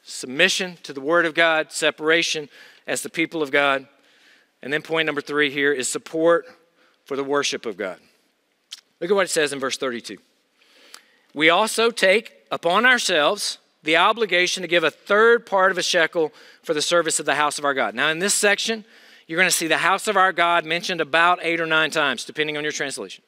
Submission 0.02 0.78
to 0.82 0.92
the 0.92 1.00
word 1.00 1.26
of 1.26 1.34
God, 1.34 1.72
separation 1.72 2.48
as 2.86 3.02
the 3.02 3.10
people 3.10 3.42
of 3.42 3.50
God. 3.50 3.86
And 4.62 4.72
then 4.72 4.82
point 4.82 5.06
number 5.06 5.20
three 5.20 5.50
here 5.50 5.72
is 5.72 5.88
support 5.88 6.46
for 7.04 7.16
the 7.16 7.24
worship 7.24 7.66
of 7.66 7.76
God. 7.76 7.98
Look 9.00 9.10
at 9.10 9.14
what 9.14 9.24
it 9.24 9.30
says 9.30 9.52
in 9.52 9.60
verse 9.60 9.76
32 9.76 10.18
we 11.34 11.50
also 11.50 11.90
take 11.90 12.32
upon 12.50 12.86
ourselves 12.86 13.58
the 13.82 13.96
obligation 13.96 14.62
to 14.62 14.68
give 14.68 14.84
a 14.84 14.90
third 14.90 15.46
part 15.46 15.70
of 15.70 15.78
a 15.78 15.82
shekel 15.82 16.32
for 16.62 16.74
the 16.74 16.82
service 16.82 17.18
of 17.18 17.26
the 17.26 17.36
house 17.36 17.58
of 17.58 17.64
our 17.64 17.74
God. 17.74 17.94
Now, 17.94 18.08
in 18.08 18.18
this 18.18 18.34
section, 18.34 18.84
you're 19.26 19.38
going 19.38 19.48
to 19.48 19.56
see 19.56 19.68
the 19.68 19.78
house 19.78 20.08
of 20.08 20.16
our 20.16 20.32
God 20.32 20.64
mentioned 20.64 21.00
about 21.00 21.38
eight 21.42 21.60
or 21.60 21.66
nine 21.66 21.90
times, 21.90 22.24
depending 22.24 22.56
on 22.56 22.62
your 22.62 22.72
translation. 22.72 23.22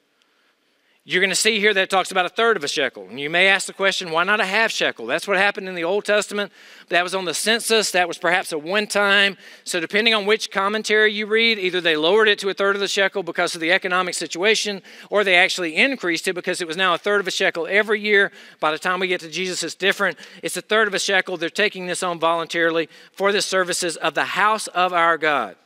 You're 1.05 1.21
going 1.21 1.31
to 1.31 1.37
see 1.37 1.59
here 1.59 1.75
that 1.75 1.83
it 1.83 1.91
talks 1.91 2.13
about 2.13 2.27
a 2.27 2.29
third 2.29 2.57
of 2.57 2.63
a 2.63 2.69
shekel. 2.69 3.09
And 3.09 3.19
you 3.19 3.29
may 3.29 3.49
ask 3.49 3.67
the 3.67 3.73
question, 3.73 4.13
why 4.13 4.23
not 4.23 4.39
a 4.39 4.45
half 4.45 4.71
shekel? 4.71 5.05
That's 5.05 5.27
what 5.27 5.37
happened 5.37 5.69
in 5.69 5.75
the 5.75 5.83
Old 5.83 6.05
Testament. 6.05 6.53
That 6.91 7.03
was 7.03 7.13
on 7.13 7.25
the 7.25 7.35
census. 7.35 7.91
That 7.91 8.07
was 8.07 8.19
perhaps 8.19 8.53
a 8.53 8.59
one 8.59 8.87
time. 8.87 9.37
So, 9.65 9.81
depending 9.81 10.15
on 10.15 10.27
which 10.27 10.53
commentary 10.53 11.13
you 11.13 11.27
read, 11.27 11.59
either 11.59 11.81
they 11.81 11.97
lowered 11.97 12.29
it 12.29 12.39
to 12.41 12.51
a 12.51 12.55
third 12.55 12.77
of 12.77 12.81
the 12.81 12.87
shekel 12.87 13.25
because 13.25 13.57
of 13.57 13.61
the 13.61 13.73
economic 13.73 14.15
situation, 14.15 14.81
or 15.11 15.25
they 15.25 15.35
actually 15.35 15.75
increased 15.75 16.29
it 16.29 16.35
because 16.35 16.61
it 16.61 16.69
was 16.69 16.77
now 16.77 16.95
a 16.95 16.99
third 16.99 17.21
of 17.21 17.27
a 17.27 17.33
shekel 17.33 17.67
every 17.69 18.01
year. 18.01 18.31
By 18.61 18.71
the 18.71 18.79
time 18.79 19.01
we 19.01 19.09
get 19.09 19.21
to 19.23 19.29
Jesus, 19.29 19.65
it's 19.65 19.75
different. 19.75 20.17
It's 20.41 20.57
a 20.57 20.63
third 20.63 20.87
of 20.87 20.95
a 20.95 21.01
shekel. 21.01 21.37
They're 21.37 21.51
taking 21.51 21.89
this 21.89 22.05
on 22.05 22.21
voluntarily 22.21 22.89
for 23.11 23.33
the 23.33 23.43
services 23.43 23.97
of 23.97 24.15
the 24.15 24.25
house 24.25 24.69
of 24.69 24.93
our 24.93 25.19
God. 25.19 25.57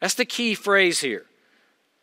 That's 0.00 0.14
the 0.14 0.24
key 0.24 0.54
phrase 0.54 1.00
here. 1.00 1.24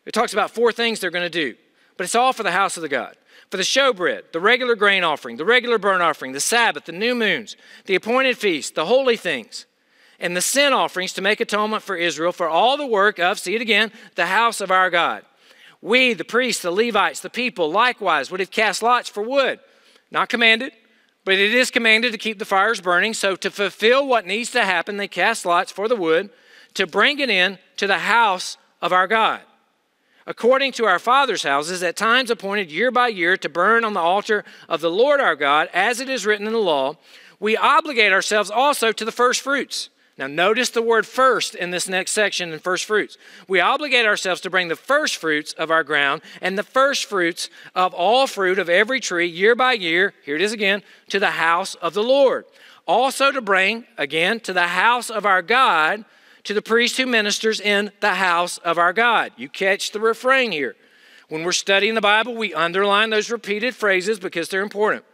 It 0.04 0.12
talks 0.12 0.34
about 0.34 0.50
four 0.50 0.72
things 0.72 1.00
they're 1.00 1.10
going 1.10 1.24
to 1.24 1.30
do 1.30 1.56
but 1.96 2.04
it's 2.04 2.14
all 2.14 2.32
for 2.32 2.42
the 2.42 2.52
house 2.52 2.76
of 2.76 2.82
the 2.82 2.88
God. 2.88 3.16
For 3.50 3.56
the 3.56 3.62
showbread, 3.62 4.32
the 4.32 4.40
regular 4.40 4.74
grain 4.74 5.04
offering, 5.04 5.36
the 5.36 5.44
regular 5.44 5.78
burnt 5.78 6.02
offering, 6.02 6.32
the 6.32 6.40
Sabbath, 6.40 6.84
the 6.84 6.92
new 6.92 7.14
moons, 7.14 7.56
the 7.86 7.94
appointed 7.94 8.36
feast, 8.36 8.74
the 8.74 8.86
holy 8.86 9.16
things, 9.16 9.66
and 10.18 10.36
the 10.36 10.40
sin 10.40 10.72
offerings 10.72 11.12
to 11.12 11.22
make 11.22 11.40
atonement 11.40 11.82
for 11.82 11.94
Israel 11.94 12.32
for 12.32 12.48
all 12.48 12.76
the 12.76 12.86
work 12.86 13.18
of, 13.18 13.38
see 13.38 13.54
it 13.54 13.60
again, 13.60 13.92
the 14.16 14.26
house 14.26 14.60
of 14.60 14.70
our 14.70 14.90
God. 14.90 15.24
We, 15.80 16.14
the 16.14 16.24
priests, 16.24 16.62
the 16.62 16.72
Levites, 16.72 17.20
the 17.20 17.30
people, 17.30 17.70
likewise 17.70 18.30
would 18.30 18.40
have 18.40 18.50
cast 18.50 18.82
lots 18.82 19.08
for 19.08 19.22
wood. 19.22 19.60
Not 20.10 20.28
commanded, 20.28 20.72
but 21.24 21.34
it 21.34 21.54
is 21.54 21.70
commanded 21.70 22.12
to 22.12 22.18
keep 22.18 22.38
the 22.38 22.44
fires 22.44 22.80
burning. 22.80 23.14
So, 23.14 23.36
to 23.36 23.50
fulfill 23.50 24.06
what 24.06 24.26
needs 24.26 24.50
to 24.52 24.64
happen, 24.64 24.96
they 24.96 25.08
cast 25.08 25.44
lots 25.44 25.70
for 25.70 25.86
the 25.86 25.96
wood 25.96 26.30
to 26.74 26.86
bring 26.86 27.20
it 27.20 27.30
in 27.30 27.58
to 27.76 27.86
the 27.86 27.98
house 27.98 28.56
of 28.80 28.92
our 28.92 29.06
God 29.06 29.42
according 30.26 30.72
to 30.72 30.84
our 30.84 30.98
fathers' 30.98 31.44
houses, 31.44 31.82
at 31.82 31.96
times 31.96 32.30
appointed 32.30 32.70
year 32.70 32.90
by 32.90 33.08
year 33.08 33.36
to 33.36 33.48
burn 33.48 33.84
on 33.84 33.92
the 33.92 34.00
altar 34.00 34.44
of 34.68 34.80
the 34.80 34.90
Lord 34.90 35.20
our 35.20 35.36
God, 35.36 35.68
as 35.72 36.00
it 36.00 36.08
is 36.08 36.26
written 36.26 36.46
in 36.46 36.52
the 36.52 36.58
law, 36.58 36.96
we 37.38 37.56
obligate 37.56 38.12
ourselves 38.12 38.50
also 38.50 38.92
to 38.92 39.04
the 39.04 39.12
first 39.12 39.40
fruits. 39.40 39.90
Now, 40.18 40.26
notice 40.26 40.70
the 40.70 40.80
word 40.80 41.06
first 41.06 41.54
in 41.54 41.70
this 41.70 41.88
next 41.88 42.12
section 42.12 42.50
in 42.50 42.58
first 42.58 42.86
fruits. 42.86 43.18
We 43.48 43.60
obligate 43.60 44.06
ourselves 44.06 44.40
to 44.42 44.50
bring 44.50 44.68
the 44.68 44.76
first 44.76 45.16
fruits 45.16 45.52
of 45.52 45.70
our 45.70 45.84
ground 45.84 46.22
and 46.40 46.56
the 46.56 46.62
first 46.62 47.04
fruits 47.04 47.50
of 47.74 47.92
all 47.92 48.26
fruit 48.26 48.58
of 48.58 48.70
every 48.70 48.98
tree 48.98 49.26
year 49.26 49.54
by 49.54 49.74
year, 49.74 50.14
here 50.24 50.36
it 50.36 50.40
is 50.40 50.52
again, 50.52 50.82
to 51.10 51.18
the 51.18 51.32
house 51.32 51.74
of 51.76 51.92
the 51.92 52.02
Lord. 52.02 52.46
Also 52.86 53.30
to 53.30 53.42
bring, 53.42 53.84
again, 53.98 54.40
to 54.40 54.54
the 54.54 54.68
house 54.68 55.10
of 55.10 55.26
our 55.26 55.42
God 55.42 56.06
to 56.46 56.54
the 56.54 56.62
priest 56.62 56.96
who 56.96 57.06
ministers 57.06 57.60
in 57.60 57.90
the 57.98 58.14
house 58.14 58.58
of 58.58 58.78
our 58.78 58.92
God. 58.92 59.32
You 59.36 59.48
catch 59.48 59.90
the 59.90 59.98
refrain 59.98 60.52
here. 60.52 60.76
When 61.28 61.42
we're 61.42 61.50
studying 61.50 61.94
the 61.94 62.00
Bible, 62.00 62.36
we 62.36 62.54
underline 62.54 63.10
those 63.10 63.32
repeated 63.32 63.74
phrases 63.74 64.20
because 64.20 64.48
they're 64.48 64.62
important. 64.62 65.04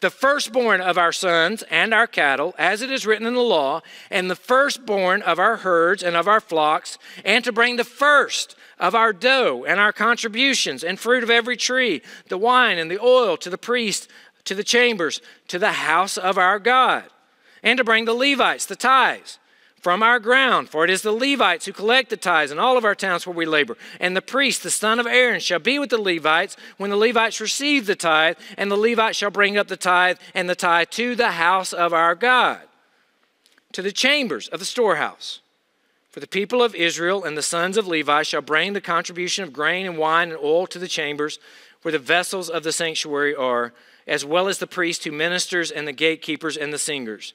The 0.00 0.08
firstborn 0.08 0.80
of 0.80 0.96
our 0.96 1.12
sons 1.12 1.62
and 1.64 1.92
our 1.92 2.06
cattle, 2.06 2.54
as 2.56 2.80
it 2.80 2.90
is 2.90 3.04
written 3.04 3.26
in 3.26 3.34
the 3.34 3.42
law, 3.42 3.82
and 4.10 4.30
the 4.30 4.34
firstborn 4.34 5.20
of 5.20 5.38
our 5.38 5.58
herds 5.58 6.02
and 6.02 6.16
of 6.16 6.26
our 6.26 6.40
flocks, 6.40 6.96
and 7.26 7.44
to 7.44 7.52
bring 7.52 7.76
the 7.76 7.84
first 7.84 8.56
of 8.78 8.94
our 8.94 9.12
dough 9.12 9.66
and 9.68 9.78
our 9.78 9.92
contributions 9.92 10.82
and 10.82 10.98
fruit 10.98 11.22
of 11.22 11.28
every 11.28 11.58
tree, 11.58 12.00
the 12.28 12.38
wine 12.38 12.78
and 12.78 12.90
the 12.90 12.98
oil 13.04 13.36
to 13.36 13.50
the 13.50 13.58
priest, 13.58 14.08
to 14.44 14.54
the 14.54 14.64
chambers, 14.64 15.20
to 15.48 15.58
the 15.58 15.72
house 15.72 16.16
of 16.16 16.38
our 16.38 16.58
God, 16.58 17.04
and 17.62 17.76
to 17.76 17.84
bring 17.84 18.06
the 18.06 18.14
Levites, 18.14 18.64
the 18.64 18.76
tithes 18.76 19.39
from 19.80 20.02
our 20.02 20.18
ground. 20.18 20.68
For 20.68 20.84
it 20.84 20.90
is 20.90 21.02
the 21.02 21.12
Levites 21.12 21.66
who 21.66 21.72
collect 21.72 22.10
the 22.10 22.16
tithes 22.16 22.52
in 22.52 22.58
all 22.58 22.76
of 22.76 22.84
our 22.84 22.94
towns 22.94 23.26
where 23.26 23.34
we 23.34 23.46
labor. 23.46 23.76
And 23.98 24.16
the 24.16 24.22
priest, 24.22 24.62
the 24.62 24.70
son 24.70 25.00
of 25.00 25.06
Aaron, 25.06 25.40
shall 25.40 25.58
be 25.58 25.78
with 25.78 25.90
the 25.90 26.00
Levites 26.00 26.56
when 26.76 26.90
the 26.90 26.96
Levites 26.96 27.40
receive 27.40 27.86
the 27.86 27.96
tithe, 27.96 28.36
and 28.56 28.70
the 28.70 28.76
Levites 28.76 29.16
shall 29.16 29.30
bring 29.30 29.56
up 29.56 29.68
the 29.68 29.76
tithe 29.76 30.18
and 30.34 30.48
the 30.48 30.54
tithe 30.54 30.90
to 30.90 31.14
the 31.14 31.32
house 31.32 31.72
of 31.72 31.92
our 31.92 32.14
God, 32.14 32.60
to 33.72 33.82
the 33.82 33.92
chambers 33.92 34.48
of 34.48 34.58
the 34.58 34.66
storehouse. 34.66 35.40
For 36.10 36.20
the 36.20 36.26
people 36.26 36.62
of 36.62 36.74
Israel 36.74 37.24
and 37.24 37.36
the 37.36 37.42
sons 37.42 37.76
of 37.76 37.86
Levi 37.86 38.24
shall 38.24 38.42
bring 38.42 38.72
the 38.72 38.80
contribution 38.80 39.44
of 39.44 39.52
grain 39.52 39.86
and 39.86 39.96
wine 39.96 40.30
and 40.30 40.38
oil 40.42 40.66
to 40.66 40.78
the 40.78 40.88
chambers 40.88 41.38
where 41.82 41.92
the 41.92 41.98
vessels 41.98 42.50
of 42.50 42.64
the 42.64 42.72
sanctuary 42.72 43.34
are, 43.34 43.72
as 44.06 44.24
well 44.24 44.48
as 44.48 44.58
the 44.58 44.66
priest 44.66 45.04
who 45.04 45.12
ministers 45.12 45.70
and 45.70 45.86
the 45.86 45.92
gatekeepers 45.92 46.56
and 46.56 46.72
the 46.72 46.78
singers 46.78 47.32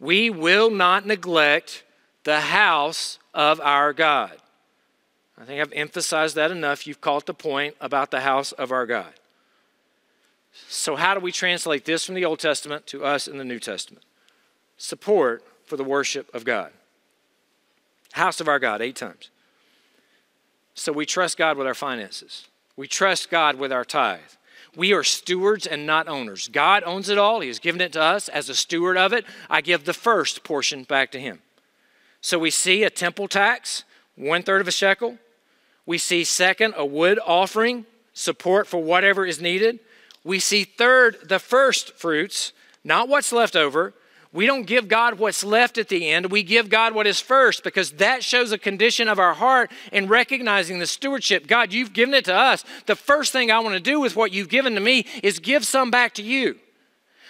we 0.00 0.30
will 0.30 0.70
not 0.70 1.06
neglect 1.06 1.84
the 2.24 2.40
house 2.40 3.18
of 3.34 3.60
our 3.60 3.92
God. 3.92 4.32
I 5.38 5.44
think 5.44 5.60
I've 5.60 5.72
emphasized 5.72 6.34
that 6.36 6.50
enough. 6.50 6.86
You've 6.86 7.00
caught 7.00 7.26
the 7.26 7.34
point 7.34 7.76
about 7.80 8.10
the 8.10 8.20
house 8.20 8.52
of 8.52 8.72
our 8.72 8.86
God. 8.86 9.12
So, 10.68 10.96
how 10.96 11.14
do 11.14 11.20
we 11.20 11.32
translate 11.32 11.84
this 11.84 12.04
from 12.04 12.14
the 12.14 12.24
Old 12.24 12.40
Testament 12.40 12.86
to 12.88 13.04
us 13.04 13.28
in 13.28 13.38
the 13.38 13.44
New 13.44 13.58
Testament? 13.58 14.04
Support 14.76 15.44
for 15.64 15.76
the 15.76 15.84
worship 15.84 16.34
of 16.34 16.44
God. 16.44 16.72
House 18.12 18.40
of 18.40 18.48
our 18.48 18.58
God, 18.58 18.82
eight 18.82 18.96
times. 18.96 19.30
So, 20.74 20.92
we 20.92 21.06
trust 21.06 21.38
God 21.38 21.56
with 21.56 21.66
our 21.66 21.74
finances, 21.74 22.48
we 22.76 22.88
trust 22.88 23.30
God 23.30 23.56
with 23.56 23.72
our 23.72 23.84
tithe. 23.84 24.20
We 24.76 24.92
are 24.92 25.02
stewards 25.02 25.66
and 25.66 25.86
not 25.86 26.08
owners. 26.08 26.48
God 26.48 26.82
owns 26.84 27.08
it 27.08 27.18
all. 27.18 27.40
He 27.40 27.48
has 27.48 27.58
given 27.58 27.80
it 27.80 27.92
to 27.92 28.02
us. 28.02 28.28
As 28.28 28.48
a 28.48 28.54
steward 28.54 28.96
of 28.96 29.12
it, 29.12 29.24
I 29.48 29.60
give 29.60 29.84
the 29.84 29.92
first 29.92 30.44
portion 30.44 30.84
back 30.84 31.10
to 31.12 31.20
Him. 31.20 31.40
So 32.20 32.38
we 32.38 32.50
see 32.50 32.84
a 32.84 32.90
temple 32.90 33.28
tax, 33.28 33.84
one 34.14 34.42
third 34.42 34.60
of 34.60 34.68
a 34.68 34.72
shekel. 34.72 35.18
We 35.86 35.98
see, 35.98 36.22
second, 36.24 36.74
a 36.76 36.84
wood 36.84 37.18
offering, 37.24 37.86
support 38.12 38.66
for 38.66 38.82
whatever 38.82 39.26
is 39.26 39.40
needed. 39.40 39.80
We 40.22 40.38
see, 40.38 40.64
third, 40.64 41.16
the 41.28 41.38
first 41.38 41.94
fruits, 41.94 42.52
not 42.84 43.08
what's 43.08 43.32
left 43.32 43.56
over. 43.56 43.94
We 44.32 44.46
don't 44.46 44.66
give 44.66 44.86
God 44.86 45.18
what's 45.18 45.42
left 45.42 45.76
at 45.76 45.88
the 45.88 46.08
end. 46.08 46.30
We 46.30 46.44
give 46.44 46.68
God 46.68 46.94
what 46.94 47.08
is 47.08 47.20
first 47.20 47.64
because 47.64 47.90
that 47.92 48.22
shows 48.22 48.52
a 48.52 48.58
condition 48.58 49.08
of 49.08 49.18
our 49.18 49.34
heart 49.34 49.72
in 49.92 50.06
recognizing 50.06 50.78
the 50.78 50.86
stewardship. 50.86 51.48
God, 51.48 51.72
you've 51.72 51.92
given 51.92 52.14
it 52.14 52.26
to 52.26 52.34
us. 52.34 52.64
The 52.86 52.94
first 52.94 53.32
thing 53.32 53.50
I 53.50 53.58
want 53.58 53.74
to 53.74 53.80
do 53.80 53.98
with 53.98 54.14
what 54.14 54.32
you've 54.32 54.48
given 54.48 54.74
to 54.76 54.80
me 54.80 55.04
is 55.24 55.40
give 55.40 55.64
some 55.66 55.90
back 55.90 56.14
to 56.14 56.22
you. 56.22 56.56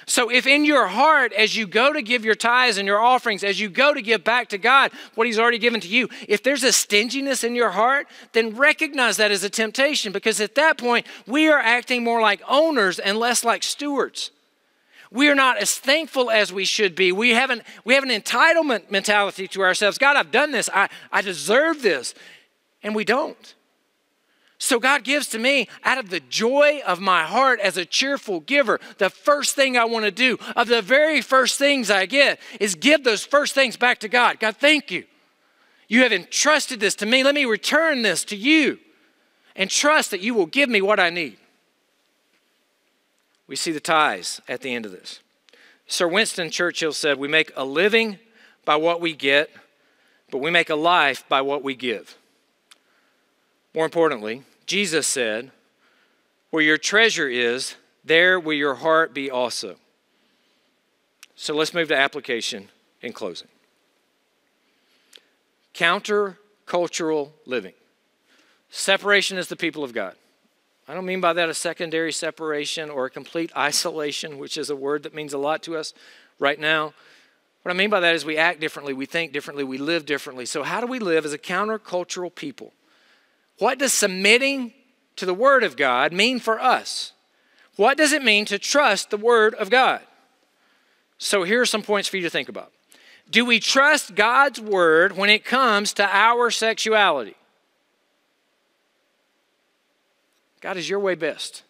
So, 0.07 0.31
if 0.31 0.47
in 0.47 0.65
your 0.65 0.89
heart, 0.89 1.33
as 1.33 1.57
you 1.57 1.67
go 1.67 1.93
to 1.93 2.03
give 2.03 2.25
your 2.25 2.35
tithes 2.35 2.79
and 2.79 2.87
your 2.87 3.01
offerings, 3.01 3.45
as 3.45 3.61
you 3.61 3.69
go 3.69 3.95
to 3.95 4.03
give 4.03 4.25
back 4.25 4.49
to 4.49 4.59
God 4.59 4.91
what 5.15 5.27
He's 5.27 5.39
already 5.39 5.59
given 5.59 5.81
to 5.81 5.89
you, 5.89 6.09
if 6.27 6.43
there's 6.43 6.65
a 6.65 6.73
stinginess 6.73 7.45
in 7.45 7.55
your 7.55 7.71
heart, 7.71 8.09
then 8.33 8.57
recognize 8.57 9.19
that 9.19 9.31
as 9.31 9.45
a 9.45 9.51
temptation 9.51 10.11
because 10.11 10.41
at 10.41 10.55
that 10.57 10.79
point, 10.79 11.07
we 11.27 11.49
are 11.49 11.59
acting 11.59 12.03
more 12.03 12.21
like 12.21 12.43
owners 12.49 12.99
and 12.99 13.19
less 13.19 13.45
like 13.45 13.63
stewards. 13.63 14.33
We 15.13 15.29
are 15.29 15.35
not 15.35 15.59
as 15.59 15.75
thankful 15.75 16.31
as 16.31 16.53
we 16.53 16.65
should 16.65 16.95
be. 16.95 17.11
We 17.11 17.31
have 17.31 17.51
an, 17.51 17.63
we 17.85 17.95
have 17.95 18.05
an 18.05 18.11
entitlement 18.11 18.91
mentality 18.91 19.49
to 19.49 19.63
ourselves. 19.63 19.99
God, 19.99 20.17
I've 20.17 20.31
done 20.31 20.53
this. 20.53 20.71
I, 20.73 20.89
I 21.11 21.21
deserve 21.21 21.83
this. 21.83 22.15
And 22.83 22.95
we 22.95 23.05
don't. 23.05 23.55
So 24.63 24.79
God 24.79 25.05
gives 25.05 25.27
to 25.29 25.39
me 25.39 25.69
out 25.85 25.99
of 25.99 26.11
the 26.11 26.21
joy 26.21 26.83
of 26.87 27.01
my 27.01 27.25
heart 27.25 27.61
as 27.61 27.79
a 27.79 27.85
cheerful 27.85 28.41
giver. 28.41 28.79
The 28.99 29.09
first 29.09 29.57
thing 29.57 29.77
I 29.77 29.87
want 29.87 30.05
to 30.05 30.11
do, 30.11 30.39
of 30.55 30.69
the 30.69 30.83
very 30.83 31.23
first 31.23 31.59
things 31.59 31.91
I 31.91 32.05
get, 32.05 32.39
is 32.61 32.75
give 32.75 33.03
those 33.03 33.25
first 33.25 33.55
things 33.55 33.79
back 33.79 34.01
to 34.01 34.09
God. 34.09 34.39
God, 34.39 34.59
thank 34.59 34.91
you. 34.91 35.05
You 35.89 36.03
have 36.03 36.13
entrusted 36.13 36.79
this 36.79 36.95
to 36.97 37.07
me. 37.07 37.25
Let 37.25 37.35
me 37.35 37.47
return 37.47 38.03
this 38.03 38.23
to 38.27 38.37
you 38.37 38.79
and 39.57 39.69
trust 39.69 40.11
that 40.13 40.21
you 40.21 40.35
will 40.35 40.47
give 40.47 40.69
me 40.69 40.83
what 40.83 41.01
I 41.01 41.11
need. 41.11 41.39
We 43.51 43.57
see 43.57 43.73
the 43.73 43.81
ties 43.81 44.41
at 44.47 44.61
the 44.61 44.73
end 44.73 44.87
of 44.87 44.93
this. 44.93 45.19
Sir 45.89 46.07
Winston 46.07 46.51
Churchill 46.51 46.93
said, 46.93 47.19
We 47.19 47.27
make 47.27 47.51
a 47.57 47.65
living 47.65 48.21
by 48.65 48.77
what 48.77 49.01
we 49.01 49.13
get, 49.13 49.51
but 50.31 50.39
we 50.39 50.53
make 50.53 50.71
a 50.71 50.77
life 50.77 51.25
by 51.29 51.41
what 51.41 51.65
we 51.65 51.75
give. 51.75 52.17
More 53.75 53.85
importantly, 53.85 54.45
Jesus 54.67 55.09
said, 55.09 55.51
Where 56.51 56.63
your 56.63 56.79
treasure 56.79 57.29
is, 57.29 57.75
there 58.05 58.39
will 58.39 58.53
your 58.53 58.77
heart 58.77 59.13
be 59.13 59.29
also. 59.29 59.75
So 61.35 61.53
let's 61.53 61.75
move 61.75 61.89
to 61.89 61.97
application 61.97 62.69
in 63.03 63.13
closing. 63.13 63.49
Counter-cultural 65.75 67.33
living. 67.47 67.75
Separation 68.71 69.39
is 69.39 69.49
the 69.49 69.57
people 69.57 69.83
of 69.83 69.93
God. 69.93 70.15
I 70.91 70.95
don't 70.95 71.07
mean 71.07 71.21
by 71.21 71.35
that 71.35 71.49
a 71.49 71.55
secondary 71.55 72.11
separation 72.11 72.91
or 72.91 73.07
a 73.07 73.11
complete 73.11 73.57
isolation, 73.57 74.39
which 74.39 74.57
is 74.57 74.71
a 74.71 74.75
word 74.75 75.05
that 75.05 75.15
means 75.15 75.33
a 75.33 75.39
lot 75.39 75.63
to 75.63 75.77
us 75.77 75.95
right 76.41 76.59
now. 76.59 76.95
What 77.63 77.71
I 77.71 77.75
mean 77.75 77.91
by 77.91 78.01
that 78.01 78.17
is 78.17 78.25
we 78.25 78.37
act 78.37 78.59
differently, 78.59 78.93
we 78.93 79.07
think 79.07 79.33
differently, 79.33 79.63
we 79.63 79.79
live 79.79 80.05
differently. 80.05 80.47
So, 80.47 80.65
how 80.65 80.81
do 80.81 80.89
we 80.89 80.99
live 80.99 81.25
as 81.25 81.33
a 81.33 81.39
countercultural 81.39 82.35
people? 82.35 82.73
What 83.59 83.79
does 83.79 83.93
submitting 83.93 84.73
to 85.15 85.27
the 85.27 85.33
Word 85.33 85.63
of 85.63 85.77
God 85.77 86.13
mean 86.13 86.41
for 86.41 86.61
us? 86.61 87.13
What 87.77 87.97
does 87.97 88.13
it 88.13 88.25
mean 88.25 88.45
to 88.47 88.59
trust 88.59 89.11
the 89.11 89.17
Word 89.17 89.55
of 89.55 89.71
God? 89.71 90.01
So 91.19 91.45
here 91.45 91.61
are 91.61 91.67
some 91.67 91.83
points 91.83 92.09
for 92.09 92.17
you 92.17 92.25
to 92.25 92.31
think 92.31 92.49
about. 92.49 92.73
Do 93.31 93.45
we 93.45 93.61
trust 93.61 94.17
God's 94.17 94.61
Word 94.61 95.17
when 95.17 95.31
it 95.31 95.45
comes 95.45 95.93
to 95.93 96.05
our 96.05 96.51
sexuality? 96.51 97.37
God 100.61 100.77
is 100.77 100.89
your 100.89 101.01
way 101.01 101.15
best. 101.15 101.63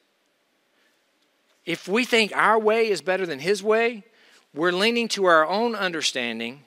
If 1.64 1.86
we 1.86 2.04
think 2.04 2.32
our 2.34 2.58
way 2.58 2.88
is 2.88 3.02
better 3.02 3.26
than 3.26 3.38
His 3.38 3.62
way, 3.62 4.04
we're 4.54 4.72
leaning 4.72 5.08
to 5.08 5.26
our 5.26 5.46
own 5.46 5.74
understanding. 5.74 6.64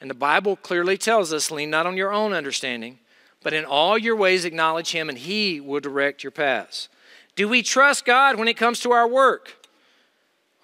And 0.00 0.08
the 0.08 0.14
Bible 0.14 0.56
clearly 0.56 0.96
tells 0.96 1.32
us 1.32 1.50
lean 1.50 1.70
not 1.70 1.86
on 1.86 1.96
your 1.96 2.12
own 2.12 2.32
understanding, 2.32 2.98
but 3.42 3.52
in 3.52 3.64
all 3.64 3.98
your 3.98 4.16
ways 4.16 4.44
acknowledge 4.44 4.92
him, 4.92 5.08
and 5.08 5.18
he 5.18 5.60
will 5.60 5.80
direct 5.80 6.22
your 6.22 6.30
paths. 6.30 6.88
Do 7.36 7.48
we 7.48 7.62
trust 7.62 8.04
God 8.04 8.38
when 8.38 8.48
it 8.48 8.56
comes 8.56 8.80
to 8.80 8.92
our 8.92 9.06
work? 9.06 9.56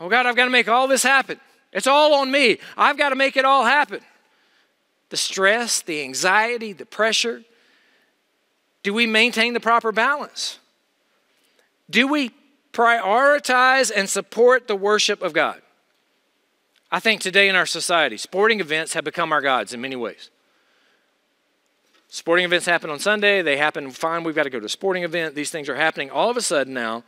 Oh, 0.01 0.09
God, 0.09 0.27
I've 0.27 0.37
got 0.37 0.47
to 0.47 0.51
make 0.51 0.69
all 0.69 0.89
this 0.89 1.03
happen. 1.03 1.39
It's 1.73 1.87
all 1.87 2.15
on 2.15 2.31
me. 2.31 2.59
I've 2.77 2.99
got 2.99 3.11
to 3.11 3.17
make 3.17 3.37
it 3.37 3.45
all 3.45 3.65
happen. 3.65 4.01
The 5.11 5.17
stress, 5.17 5.83
the 5.83 6.03
anxiety, 6.03 6.73
the 6.73 6.87
pressure. 6.87 7.43
Do 8.85 8.95
we 8.95 9.07
maintain 9.07 9.55
the 9.55 9.61
proper 9.61 9.91
balance? 9.91 10.61
Do 11.91 12.07
we 12.07 12.31
prioritize 12.73 13.91
and 13.95 14.09
support 14.09 14.69
the 14.69 14.77
worship 14.77 15.23
of 15.23 15.33
God? 15.33 15.61
I 16.93 17.01
think 17.01 17.21
today 17.21 17.49
in 17.49 17.57
our 17.57 17.67
society, 17.67 18.19
sporting 18.19 18.61
events 18.61 18.93
have 18.93 19.03
become 19.03 19.33
our 19.33 19.41
gods 19.41 19.73
in 19.73 19.81
many 19.81 19.97
ways. 19.97 20.31
Sporting 22.09 22.45
events 22.45 22.67
happen 22.67 22.91
on 22.91 23.01
Sunday, 23.01 23.43
they 23.43 23.57
happen 23.57 23.91
fine, 23.91 24.23
we've 24.23 24.35
got 24.35 24.45
to 24.45 24.51
go 24.51 24.61
to 24.61 24.67
a 24.67 24.69
sporting 24.69 25.03
event. 25.03 25.35
These 25.35 25.51
things 25.51 25.69
are 25.69 25.75
happening. 25.75 26.11
All 26.11 26.31
of 26.31 26.37
a 26.37 26.43
sudden 26.43 26.75
now, 26.75 27.03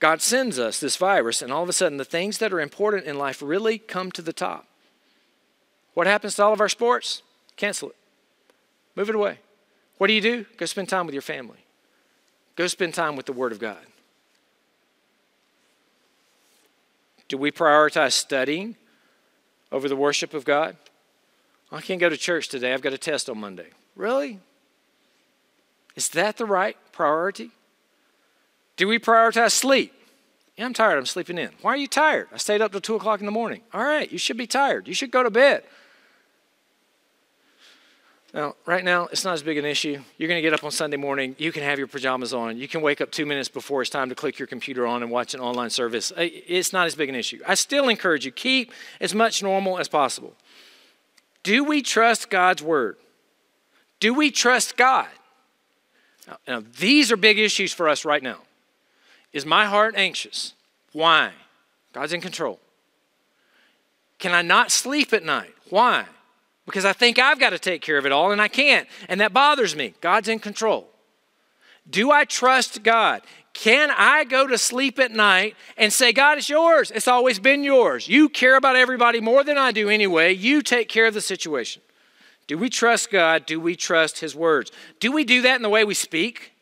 God 0.00 0.20
sends 0.20 0.58
us 0.58 0.80
this 0.80 0.96
virus, 0.96 1.40
and 1.40 1.52
all 1.52 1.62
of 1.62 1.68
a 1.68 1.72
sudden 1.72 1.96
the 1.96 2.04
things 2.04 2.38
that 2.38 2.52
are 2.52 2.60
important 2.60 3.06
in 3.06 3.16
life 3.16 3.40
really 3.40 3.78
come 3.78 4.10
to 4.12 4.22
the 4.22 4.32
top. 4.32 4.66
What 5.94 6.06
happens 6.06 6.34
to 6.34 6.42
all 6.42 6.52
of 6.52 6.60
our 6.60 6.68
sports? 6.68 7.22
Cancel 7.56 7.90
it. 7.90 7.96
Move 8.96 9.08
it 9.08 9.14
away. 9.14 9.38
What 9.98 10.08
do 10.08 10.12
you 10.12 10.20
do? 10.20 10.46
Go 10.56 10.66
spend 10.66 10.88
time 10.88 11.06
with 11.06 11.14
your 11.14 11.22
family. 11.22 11.64
Go 12.56 12.66
spend 12.66 12.94
time 12.94 13.16
with 13.16 13.26
the 13.26 13.32
Word 13.32 13.52
of 13.52 13.58
God. 13.58 13.78
Do 17.28 17.38
we 17.38 17.50
prioritize 17.50 18.12
studying 18.12 18.76
over 19.70 19.88
the 19.88 19.96
worship 19.96 20.34
of 20.34 20.44
God? 20.44 20.76
I 21.70 21.80
can't 21.80 22.00
go 22.00 22.10
to 22.10 22.16
church 22.16 22.48
today. 22.48 22.74
I've 22.74 22.82
got 22.82 22.92
a 22.92 22.98
test 22.98 23.30
on 23.30 23.38
Monday. 23.38 23.68
Really? 23.96 24.40
Is 25.96 26.10
that 26.10 26.36
the 26.36 26.44
right 26.44 26.76
priority? 26.92 27.50
Do 28.76 28.88
we 28.88 28.98
prioritize 28.98 29.52
sleep? 29.52 29.94
Yeah, 30.56 30.66
I'm 30.66 30.74
tired. 30.74 30.98
I'm 30.98 31.06
sleeping 31.06 31.38
in. 31.38 31.50
Why 31.62 31.72
are 31.72 31.76
you 31.78 31.86
tired? 31.86 32.28
I 32.32 32.36
stayed 32.36 32.60
up 32.60 32.72
till 32.72 32.80
2 32.82 32.96
o'clock 32.96 33.20
in 33.20 33.26
the 33.26 33.32
morning. 33.32 33.62
All 33.72 33.82
right, 33.82 34.10
you 34.10 34.18
should 34.18 34.36
be 34.36 34.46
tired. 34.46 34.86
You 34.86 34.94
should 34.94 35.10
go 35.10 35.22
to 35.22 35.30
bed. 35.30 35.64
Now, 38.34 38.54
right 38.64 38.82
now, 38.82 39.08
it's 39.12 39.24
not 39.24 39.34
as 39.34 39.42
big 39.42 39.58
an 39.58 39.66
issue. 39.66 40.02
You're 40.16 40.28
going 40.28 40.38
to 40.38 40.42
get 40.42 40.54
up 40.54 40.64
on 40.64 40.70
Sunday 40.70 40.96
morning. 40.96 41.36
You 41.38 41.52
can 41.52 41.62
have 41.62 41.78
your 41.78 41.86
pajamas 41.86 42.32
on. 42.32 42.56
You 42.56 42.66
can 42.66 42.80
wake 42.80 43.02
up 43.02 43.10
two 43.10 43.26
minutes 43.26 43.50
before 43.50 43.82
it's 43.82 43.90
time 43.90 44.08
to 44.08 44.14
click 44.14 44.38
your 44.38 44.48
computer 44.48 44.86
on 44.86 45.02
and 45.02 45.10
watch 45.10 45.34
an 45.34 45.40
online 45.40 45.68
service. 45.68 46.12
It's 46.16 46.72
not 46.72 46.86
as 46.86 46.94
big 46.94 47.10
an 47.10 47.14
issue. 47.14 47.40
I 47.46 47.54
still 47.54 47.90
encourage 47.90 48.24
you 48.24 48.32
keep 48.32 48.72
as 49.02 49.14
much 49.14 49.42
normal 49.42 49.78
as 49.78 49.86
possible. 49.86 50.34
Do 51.42 51.62
we 51.62 51.82
trust 51.82 52.30
God's 52.30 52.62
word? 52.62 52.96
Do 54.00 54.14
we 54.14 54.30
trust 54.30 54.78
God? 54.78 55.08
Now, 56.26 56.38
now, 56.48 56.62
these 56.78 57.12
are 57.12 57.16
big 57.18 57.38
issues 57.38 57.74
for 57.74 57.86
us 57.86 58.04
right 58.04 58.22
now. 58.22 58.38
Is 59.34 59.44
my 59.44 59.66
heart 59.66 59.94
anxious? 59.96 60.54
Why? 60.92 61.32
God's 61.92 62.14
in 62.14 62.22
control. 62.22 62.60
Can 64.18 64.32
I 64.32 64.40
not 64.40 64.70
sleep 64.70 65.12
at 65.12 65.22
night? 65.22 65.54
Why? 65.68 66.06
Because 66.66 66.84
I 66.84 66.92
think 66.92 67.18
I've 67.18 67.40
got 67.40 67.50
to 67.50 67.58
take 67.58 67.82
care 67.82 67.98
of 67.98 68.06
it 68.06 68.12
all 68.12 68.30
and 68.32 68.40
I 68.40 68.48
can't. 68.48 68.88
And 69.08 69.20
that 69.20 69.32
bothers 69.32 69.74
me. 69.74 69.94
God's 70.00 70.28
in 70.28 70.38
control. 70.38 70.88
Do 71.88 72.12
I 72.12 72.24
trust 72.24 72.82
God? 72.82 73.22
Can 73.52 73.90
I 73.90 74.24
go 74.24 74.46
to 74.46 74.56
sleep 74.56 74.98
at 74.98 75.10
night 75.10 75.56
and 75.76 75.92
say, 75.92 76.12
God, 76.12 76.38
it's 76.38 76.48
yours? 76.48 76.90
It's 76.90 77.08
always 77.08 77.38
been 77.38 77.64
yours. 77.64 78.08
You 78.08 78.28
care 78.28 78.56
about 78.56 78.76
everybody 78.76 79.20
more 79.20 79.44
than 79.44 79.58
I 79.58 79.72
do 79.72 79.88
anyway. 79.88 80.32
You 80.32 80.62
take 80.62 80.88
care 80.88 81.06
of 81.06 81.14
the 81.14 81.20
situation. 81.20 81.82
Do 82.46 82.56
we 82.56 82.70
trust 82.70 83.10
God? 83.10 83.44
Do 83.46 83.60
we 83.60 83.76
trust 83.76 84.20
His 84.20 84.34
words? 84.34 84.72
Do 85.00 85.12
we 85.12 85.24
do 85.24 85.42
that 85.42 85.56
in 85.56 85.62
the 85.62 85.68
way 85.68 85.84
we 85.84 85.94
speak? 85.94 86.52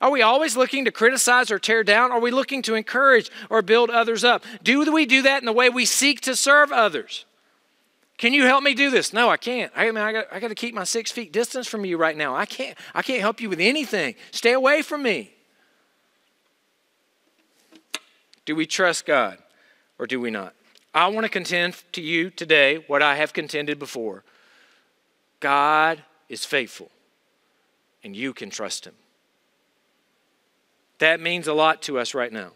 Are 0.00 0.10
we 0.10 0.20
always 0.20 0.56
looking 0.56 0.84
to 0.84 0.90
criticize 0.90 1.50
or 1.50 1.58
tear 1.58 1.84
down? 1.84 2.10
Are 2.10 2.20
we 2.20 2.32
looking 2.32 2.60
to 2.62 2.74
encourage 2.74 3.30
or 3.48 3.62
build 3.62 3.88
others 3.88 4.24
up? 4.24 4.44
Do 4.62 4.92
we 4.92 5.06
do 5.06 5.22
that 5.22 5.40
in 5.40 5.46
the 5.46 5.52
way 5.52 5.70
we 5.70 5.86
seek 5.86 6.20
to 6.22 6.34
serve 6.34 6.72
others? 6.72 7.24
Can 8.22 8.32
you 8.32 8.44
help 8.44 8.62
me 8.62 8.72
do 8.72 8.88
this? 8.88 9.12
No, 9.12 9.28
I 9.28 9.36
can't. 9.36 9.72
I, 9.74 9.86
mean, 9.86 9.96
I, 9.96 10.12
got, 10.12 10.26
I 10.30 10.38
got 10.38 10.46
to 10.46 10.54
keep 10.54 10.76
my 10.76 10.84
six 10.84 11.10
feet 11.10 11.32
distance 11.32 11.66
from 11.66 11.84
you 11.84 11.96
right 11.96 12.16
now. 12.16 12.36
I 12.36 12.46
can't, 12.46 12.78
I 12.94 13.02
can't 13.02 13.20
help 13.20 13.40
you 13.40 13.48
with 13.48 13.58
anything. 13.58 14.14
Stay 14.30 14.52
away 14.52 14.82
from 14.82 15.02
me. 15.02 15.34
Do 18.44 18.54
we 18.54 18.64
trust 18.64 19.06
God 19.06 19.38
or 19.98 20.06
do 20.06 20.20
we 20.20 20.30
not? 20.30 20.54
I 20.94 21.08
want 21.08 21.24
to 21.24 21.28
contend 21.28 21.82
to 21.94 22.00
you 22.00 22.30
today 22.30 22.84
what 22.86 23.02
I 23.02 23.16
have 23.16 23.32
contended 23.32 23.80
before. 23.80 24.22
God 25.40 26.04
is 26.28 26.44
faithful, 26.44 26.92
and 28.04 28.14
you 28.14 28.32
can 28.32 28.50
trust 28.50 28.86
Him. 28.86 28.94
That 31.00 31.18
means 31.18 31.48
a 31.48 31.54
lot 31.54 31.82
to 31.82 31.98
us 31.98 32.14
right 32.14 32.32
now. 32.32 32.52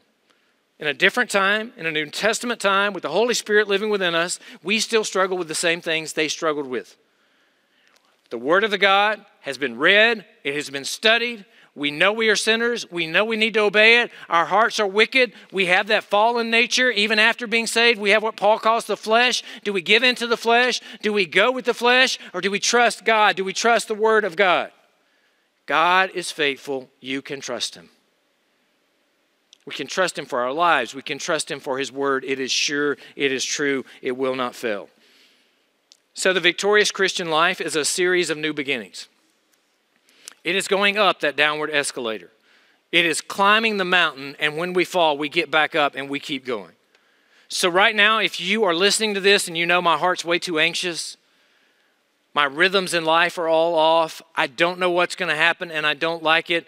In 0.78 0.86
a 0.86 0.94
different 0.94 1.30
time, 1.30 1.72
in 1.76 1.86
a 1.86 1.90
New 1.90 2.06
Testament 2.06 2.60
time, 2.60 2.92
with 2.92 3.02
the 3.02 3.08
Holy 3.08 3.34
Spirit 3.34 3.66
living 3.66 3.88
within 3.88 4.14
us, 4.14 4.38
we 4.62 4.78
still 4.78 5.04
struggle 5.04 5.38
with 5.38 5.48
the 5.48 5.54
same 5.54 5.80
things 5.80 6.12
they 6.12 6.28
struggled 6.28 6.66
with. 6.66 6.96
The 8.30 8.38
Word 8.38 8.64
of 8.64 8.70
the 8.70 8.78
God 8.78 9.24
has 9.40 9.56
been 9.56 9.78
read, 9.78 10.24
it 10.44 10.54
has 10.54 10.68
been 10.68 10.84
studied. 10.84 11.46
We 11.76 11.90
know 11.90 12.14
we 12.14 12.30
are 12.30 12.36
sinners. 12.36 12.90
We 12.90 13.06
know 13.06 13.26
we 13.26 13.36
need 13.36 13.52
to 13.54 13.60
obey 13.60 14.00
it. 14.00 14.10
Our 14.30 14.46
hearts 14.46 14.80
are 14.80 14.86
wicked. 14.86 15.34
We 15.52 15.66
have 15.66 15.88
that 15.88 16.04
fallen 16.04 16.50
nature. 16.50 16.90
Even 16.90 17.18
after 17.18 17.46
being 17.46 17.66
saved, 17.66 18.00
we 18.00 18.10
have 18.10 18.22
what 18.22 18.34
Paul 18.34 18.58
calls 18.58 18.86
the 18.86 18.96
flesh. 18.96 19.42
Do 19.62 19.74
we 19.74 19.82
give 19.82 20.02
into 20.02 20.26
the 20.26 20.38
flesh? 20.38 20.80
Do 21.02 21.12
we 21.12 21.26
go 21.26 21.52
with 21.52 21.66
the 21.66 21.74
flesh? 21.74 22.18
Or 22.32 22.40
do 22.40 22.50
we 22.50 22.60
trust 22.60 23.04
God? 23.04 23.36
Do 23.36 23.44
we 23.44 23.52
trust 23.52 23.88
the 23.88 23.94
Word 23.94 24.24
of 24.24 24.36
God? 24.36 24.72
God 25.66 26.10
is 26.14 26.30
faithful. 26.30 26.88
You 27.00 27.20
can 27.20 27.40
trust 27.42 27.74
Him. 27.74 27.90
We 29.66 29.74
can 29.74 29.88
trust 29.88 30.16
Him 30.18 30.26
for 30.26 30.40
our 30.40 30.52
lives. 30.52 30.94
We 30.94 31.02
can 31.02 31.18
trust 31.18 31.50
Him 31.50 31.60
for 31.60 31.78
His 31.78 31.92
Word. 31.92 32.24
It 32.24 32.38
is 32.38 32.52
sure, 32.52 32.96
it 33.16 33.32
is 33.32 33.44
true, 33.44 33.84
it 34.00 34.16
will 34.16 34.36
not 34.36 34.54
fail. 34.54 34.88
So, 36.14 36.32
the 36.32 36.40
victorious 36.40 36.90
Christian 36.90 37.28
life 37.28 37.60
is 37.60 37.76
a 37.76 37.84
series 37.84 38.30
of 38.30 38.38
new 38.38 38.54
beginnings. 38.54 39.08
It 40.44 40.54
is 40.54 40.68
going 40.68 40.96
up 40.96 41.20
that 41.20 41.36
downward 41.36 41.70
escalator. 41.70 42.30
It 42.92 43.04
is 43.04 43.20
climbing 43.20 43.76
the 43.76 43.84
mountain, 43.84 44.36
and 44.38 44.56
when 44.56 44.72
we 44.72 44.84
fall, 44.84 45.18
we 45.18 45.28
get 45.28 45.50
back 45.50 45.74
up 45.74 45.94
and 45.96 46.08
we 46.08 46.20
keep 46.20 46.46
going. 46.46 46.72
So, 47.48 47.68
right 47.68 47.94
now, 47.94 48.18
if 48.18 48.40
you 48.40 48.64
are 48.64 48.74
listening 48.74 49.14
to 49.14 49.20
this 49.20 49.48
and 49.48 49.58
you 49.58 49.66
know 49.66 49.82
my 49.82 49.98
heart's 49.98 50.24
way 50.24 50.38
too 50.38 50.58
anxious, 50.58 51.16
my 52.32 52.44
rhythms 52.44 52.94
in 52.94 53.04
life 53.04 53.36
are 53.38 53.48
all 53.48 53.74
off, 53.74 54.22
I 54.36 54.46
don't 54.46 54.78
know 54.78 54.90
what's 54.90 55.16
going 55.16 55.30
to 55.30 55.36
happen, 55.36 55.70
and 55.70 55.84
I 55.84 55.94
don't 55.94 56.22
like 56.22 56.50
it, 56.50 56.66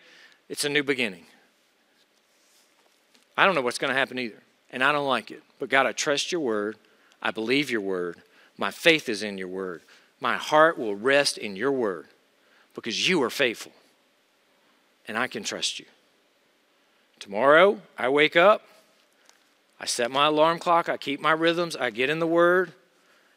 it's 0.48 0.64
a 0.64 0.68
new 0.68 0.82
beginning. 0.82 1.27
I 3.38 3.46
don't 3.46 3.55
know 3.55 3.62
what's 3.62 3.79
going 3.79 3.92
to 3.92 3.98
happen 3.98 4.18
either, 4.18 4.42
and 4.72 4.83
I 4.83 4.90
don't 4.90 5.07
like 5.07 5.31
it. 5.31 5.44
But 5.61 5.68
God, 5.68 5.87
I 5.87 5.92
trust 5.92 6.33
your 6.33 6.40
word. 6.40 6.77
I 7.22 7.31
believe 7.31 7.70
your 7.70 7.81
word. 7.81 8.16
My 8.57 8.72
faith 8.72 9.09
is 9.09 9.22
in 9.22 9.38
your 9.38 9.46
word. 9.46 9.83
My 10.20 10.37
heart 10.37 10.77
will 10.77 10.96
rest 10.96 11.38
in 11.38 11.55
your 11.55 11.70
word 11.70 12.09
because 12.74 13.09
you 13.09 13.22
are 13.22 13.31
faithful 13.31 13.72
and 15.07 15.16
I 15.16 15.29
can 15.29 15.44
trust 15.44 15.79
you. 15.79 15.87
Tomorrow, 17.20 17.81
I 17.96 18.09
wake 18.09 18.35
up, 18.35 18.66
I 19.81 19.87
set 19.87 20.11
my 20.11 20.27
alarm 20.27 20.59
clock, 20.59 20.88
I 20.88 20.96
keep 20.96 21.20
my 21.20 21.31
rhythms, 21.31 21.77
I 21.77 21.90
get 21.90 22.11
in 22.11 22.18
the 22.18 22.27
Word. 22.27 22.72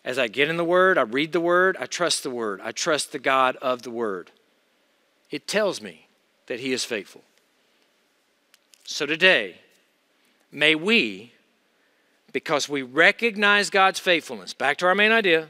As 0.03 0.17
I 0.17 0.27
get 0.27 0.49
in 0.49 0.57
the 0.57 0.65
Word, 0.65 0.97
I 0.97 1.01
read 1.01 1.31
the 1.31 1.39
Word, 1.39 1.77
I 1.79 1.85
trust 1.85 2.23
the 2.23 2.31
Word, 2.31 2.59
I 2.63 2.71
trust 2.71 3.11
the 3.11 3.19
God 3.19 3.55
of 3.57 3.83
the 3.83 3.91
Word. 3.91 4.31
It 5.29 5.47
tells 5.47 5.79
me 5.79 6.07
that 6.47 6.59
He 6.59 6.73
is 6.73 6.83
faithful. 6.83 7.23
So 8.83 9.05
today, 9.05 9.60
may 10.51 10.75
we, 10.75 11.33
because 12.33 12.69
we 12.69 12.81
recognize 12.81 13.69
God's 13.69 13.99
faithfulness, 13.99 14.53
back 14.53 14.77
to 14.77 14.85
our 14.85 14.95
main 14.95 15.11
idea, 15.11 15.49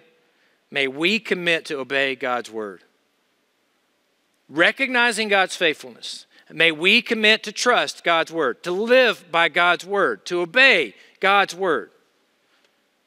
may 0.70 0.88
we 0.88 1.20
commit 1.20 1.66
to 1.66 1.80
obey 1.80 2.16
God's 2.16 2.50
Word 2.50 2.84
recognizing 4.52 5.30
God's 5.30 5.56
faithfulness. 5.56 6.26
May 6.52 6.72
we 6.72 7.02
commit 7.02 7.44
to 7.44 7.54
trust 7.54 8.04
God's 8.04 8.32
word, 8.32 8.62
to 8.64 8.72
live 8.72 9.32
by 9.32 9.48
God's 9.48 9.86
word, 9.86 10.26
to 10.26 10.42
obey 10.42 10.94
God's 11.22 11.56
word. 11.56 11.92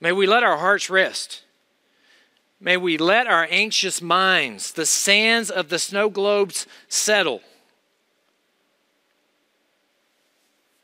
May 0.00 0.12
we 0.12 0.26
let 0.26 0.42
our 0.42 0.56
hearts 0.56 0.88
rest. 0.88 1.42
May 2.58 2.78
we 2.78 2.96
let 2.96 3.26
our 3.26 3.46
anxious 3.50 4.00
minds, 4.00 4.72
the 4.72 4.86
sands 4.86 5.50
of 5.50 5.68
the 5.68 5.78
snow 5.78 6.08
globes, 6.08 6.66
settle 6.88 7.42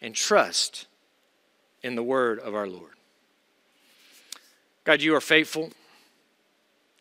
and 0.02 0.14
trust 0.14 0.86
in 1.82 1.94
the 1.94 2.02
word 2.02 2.38
of 2.38 2.54
our 2.54 2.66
Lord. 2.66 2.92
God, 4.84 5.02
you 5.02 5.14
are 5.14 5.20
faithful. 5.20 5.70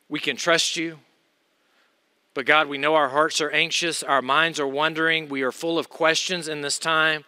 We 0.10 0.20
can 0.20 0.36
trust 0.36 0.76
you. 0.76 1.00
But 2.34 2.46
God, 2.46 2.68
we 2.68 2.78
know 2.78 2.96
our 2.96 3.10
hearts 3.10 3.42
are 3.42 3.50
anxious, 3.50 4.04
our 4.04 4.22
minds 4.22 4.60
are 4.60 4.68
wondering, 4.68 5.30
we 5.30 5.42
are 5.42 5.52
full 5.52 5.80
of 5.80 5.90
questions 5.90 6.48
in 6.48 6.62
this 6.62 6.78
time. 6.78 7.26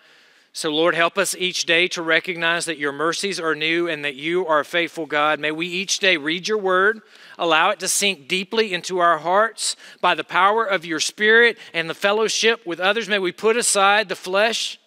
So, 0.54 0.70
Lord, 0.70 0.96
help 0.96 1.18
us 1.18 1.34
each 1.34 1.66
day 1.66 1.88
to 1.90 2.02
recognize 2.02 2.66
that 2.66 2.78
your 2.78 2.92
mercies 2.92 3.40
are 3.40 3.56
new 3.56 3.88
and 3.88 4.04
that 4.04 4.16
you 4.16 4.46
are 4.46 4.60
a 4.60 4.66
faithful 4.66 5.06
God. 5.06 5.40
May 5.40 5.52
we 5.52 5.66
each 5.66 6.00
day 6.00 6.18
read 6.18 6.50
your 6.50 6.58
word, 6.58 7.02
allow 7.38 7.70
it 7.70 7.80
to 7.80 7.88
sink 7.88 8.28
deeply 8.28 8.74
into 8.74 9.00
our 9.00 9.20
hearts 9.20 9.78
by 10.02 10.14
the 10.14 10.26
power 10.26 10.66
of 10.66 10.86
your 10.86 11.00
spirit 11.00 11.58
and 11.74 11.90
the 11.90 11.94
fellowship 11.94 12.66
with 12.66 12.82
others. 12.82 13.08
May 13.08 13.20
we 13.20 13.32
put 13.32 13.56
aside 13.56 14.10
the 14.10 14.16
flesh. 14.16 14.78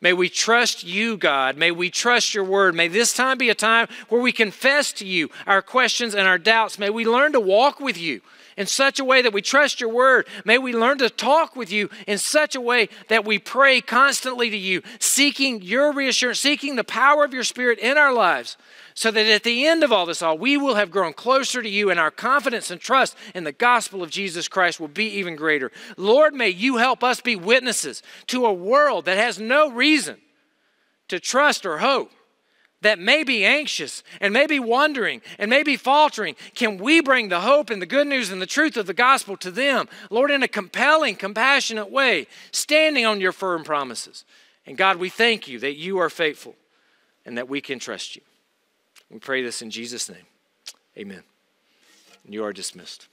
May 0.00 0.12
we 0.12 0.28
trust 0.28 0.84
you, 0.84 1.16
God. 1.16 1.56
May 1.56 1.70
we 1.70 1.90
trust 1.90 2.34
your 2.34 2.44
word. 2.44 2.74
May 2.74 2.88
this 2.88 3.14
time 3.14 3.38
be 3.38 3.48
a 3.48 3.54
time 3.54 3.88
where 4.08 4.20
we 4.20 4.30
confess 4.30 4.92
to 4.94 5.06
you 5.06 5.30
our 5.46 5.62
questions 5.62 6.14
and 6.14 6.28
our 6.28 6.38
doubts. 6.38 6.78
May 6.78 6.90
we 6.90 7.06
learn 7.06 7.32
to 7.32 7.40
walk 7.40 7.80
with 7.80 7.98
you 7.98 8.20
in 8.56 8.66
such 8.66 8.98
a 8.98 9.04
way 9.04 9.22
that 9.22 9.32
we 9.32 9.42
trust 9.42 9.80
your 9.80 9.90
word. 9.90 10.26
May 10.44 10.58
we 10.58 10.72
learn 10.72 10.98
to 10.98 11.10
talk 11.10 11.56
with 11.56 11.70
you 11.70 11.90
in 12.06 12.18
such 12.18 12.54
a 12.54 12.60
way 12.60 12.88
that 13.08 13.24
we 13.24 13.38
pray 13.38 13.80
constantly 13.80 14.50
to 14.50 14.56
you, 14.56 14.82
seeking 14.98 15.62
your 15.62 15.92
reassurance, 15.92 16.40
seeking 16.40 16.76
the 16.76 16.84
power 16.84 17.24
of 17.24 17.34
your 17.34 17.44
spirit 17.44 17.78
in 17.78 17.98
our 17.98 18.12
lives, 18.12 18.56
so 18.94 19.10
that 19.10 19.26
at 19.26 19.42
the 19.42 19.66
end 19.66 19.82
of 19.82 19.92
all 19.92 20.06
this 20.06 20.22
all, 20.22 20.38
we 20.38 20.56
will 20.56 20.76
have 20.76 20.90
grown 20.90 21.12
closer 21.12 21.62
to 21.62 21.68
you 21.68 21.90
and 21.90 22.00
our 22.00 22.10
confidence 22.10 22.70
and 22.70 22.80
trust 22.80 23.14
in 23.34 23.44
the 23.44 23.52
gospel 23.52 24.02
of 24.02 24.10
Jesus 24.10 24.48
Christ 24.48 24.80
will 24.80 24.88
be 24.88 25.06
even 25.06 25.36
greater. 25.36 25.70
Lord, 25.96 26.34
may 26.34 26.48
you 26.48 26.78
help 26.78 27.04
us 27.04 27.20
be 27.20 27.36
witnesses 27.36 28.02
to 28.28 28.46
a 28.46 28.52
world 28.52 29.04
that 29.04 29.18
has 29.18 29.38
no 29.38 29.70
reason 29.70 30.16
to 31.08 31.20
trust 31.20 31.66
or 31.66 31.78
hope 31.78 32.10
that 32.82 32.98
may 32.98 33.24
be 33.24 33.44
anxious 33.44 34.02
and 34.20 34.32
may 34.32 34.46
be 34.46 34.60
wondering 34.60 35.22
and 35.38 35.50
may 35.50 35.62
be 35.62 35.76
faltering, 35.76 36.36
can 36.54 36.78
we 36.78 37.00
bring 37.00 37.28
the 37.28 37.40
hope 37.40 37.70
and 37.70 37.80
the 37.80 37.86
good 37.86 38.06
news 38.06 38.30
and 38.30 38.40
the 38.40 38.46
truth 38.46 38.76
of 38.76 38.86
the 38.86 38.94
gospel 38.94 39.36
to 39.38 39.50
them, 39.50 39.88
Lord, 40.10 40.30
in 40.30 40.42
a 40.42 40.48
compelling, 40.48 41.16
compassionate 41.16 41.90
way, 41.90 42.26
standing 42.52 43.06
on 43.06 43.20
your 43.20 43.32
firm 43.32 43.64
promises? 43.64 44.24
And 44.66 44.76
God, 44.76 44.96
we 44.96 45.08
thank 45.08 45.48
you 45.48 45.58
that 45.60 45.76
you 45.76 45.98
are 45.98 46.10
faithful 46.10 46.54
and 47.24 47.38
that 47.38 47.48
we 47.48 47.60
can 47.60 47.78
trust 47.78 48.16
you. 48.16 48.22
We 49.10 49.18
pray 49.18 49.42
this 49.42 49.62
in 49.62 49.70
Jesus' 49.70 50.08
name. 50.08 50.26
Amen. 50.98 51.22
And 52.24 52.34
you 52.34 52.44
are 52.44 52.52
dismissed. 52.52 53.08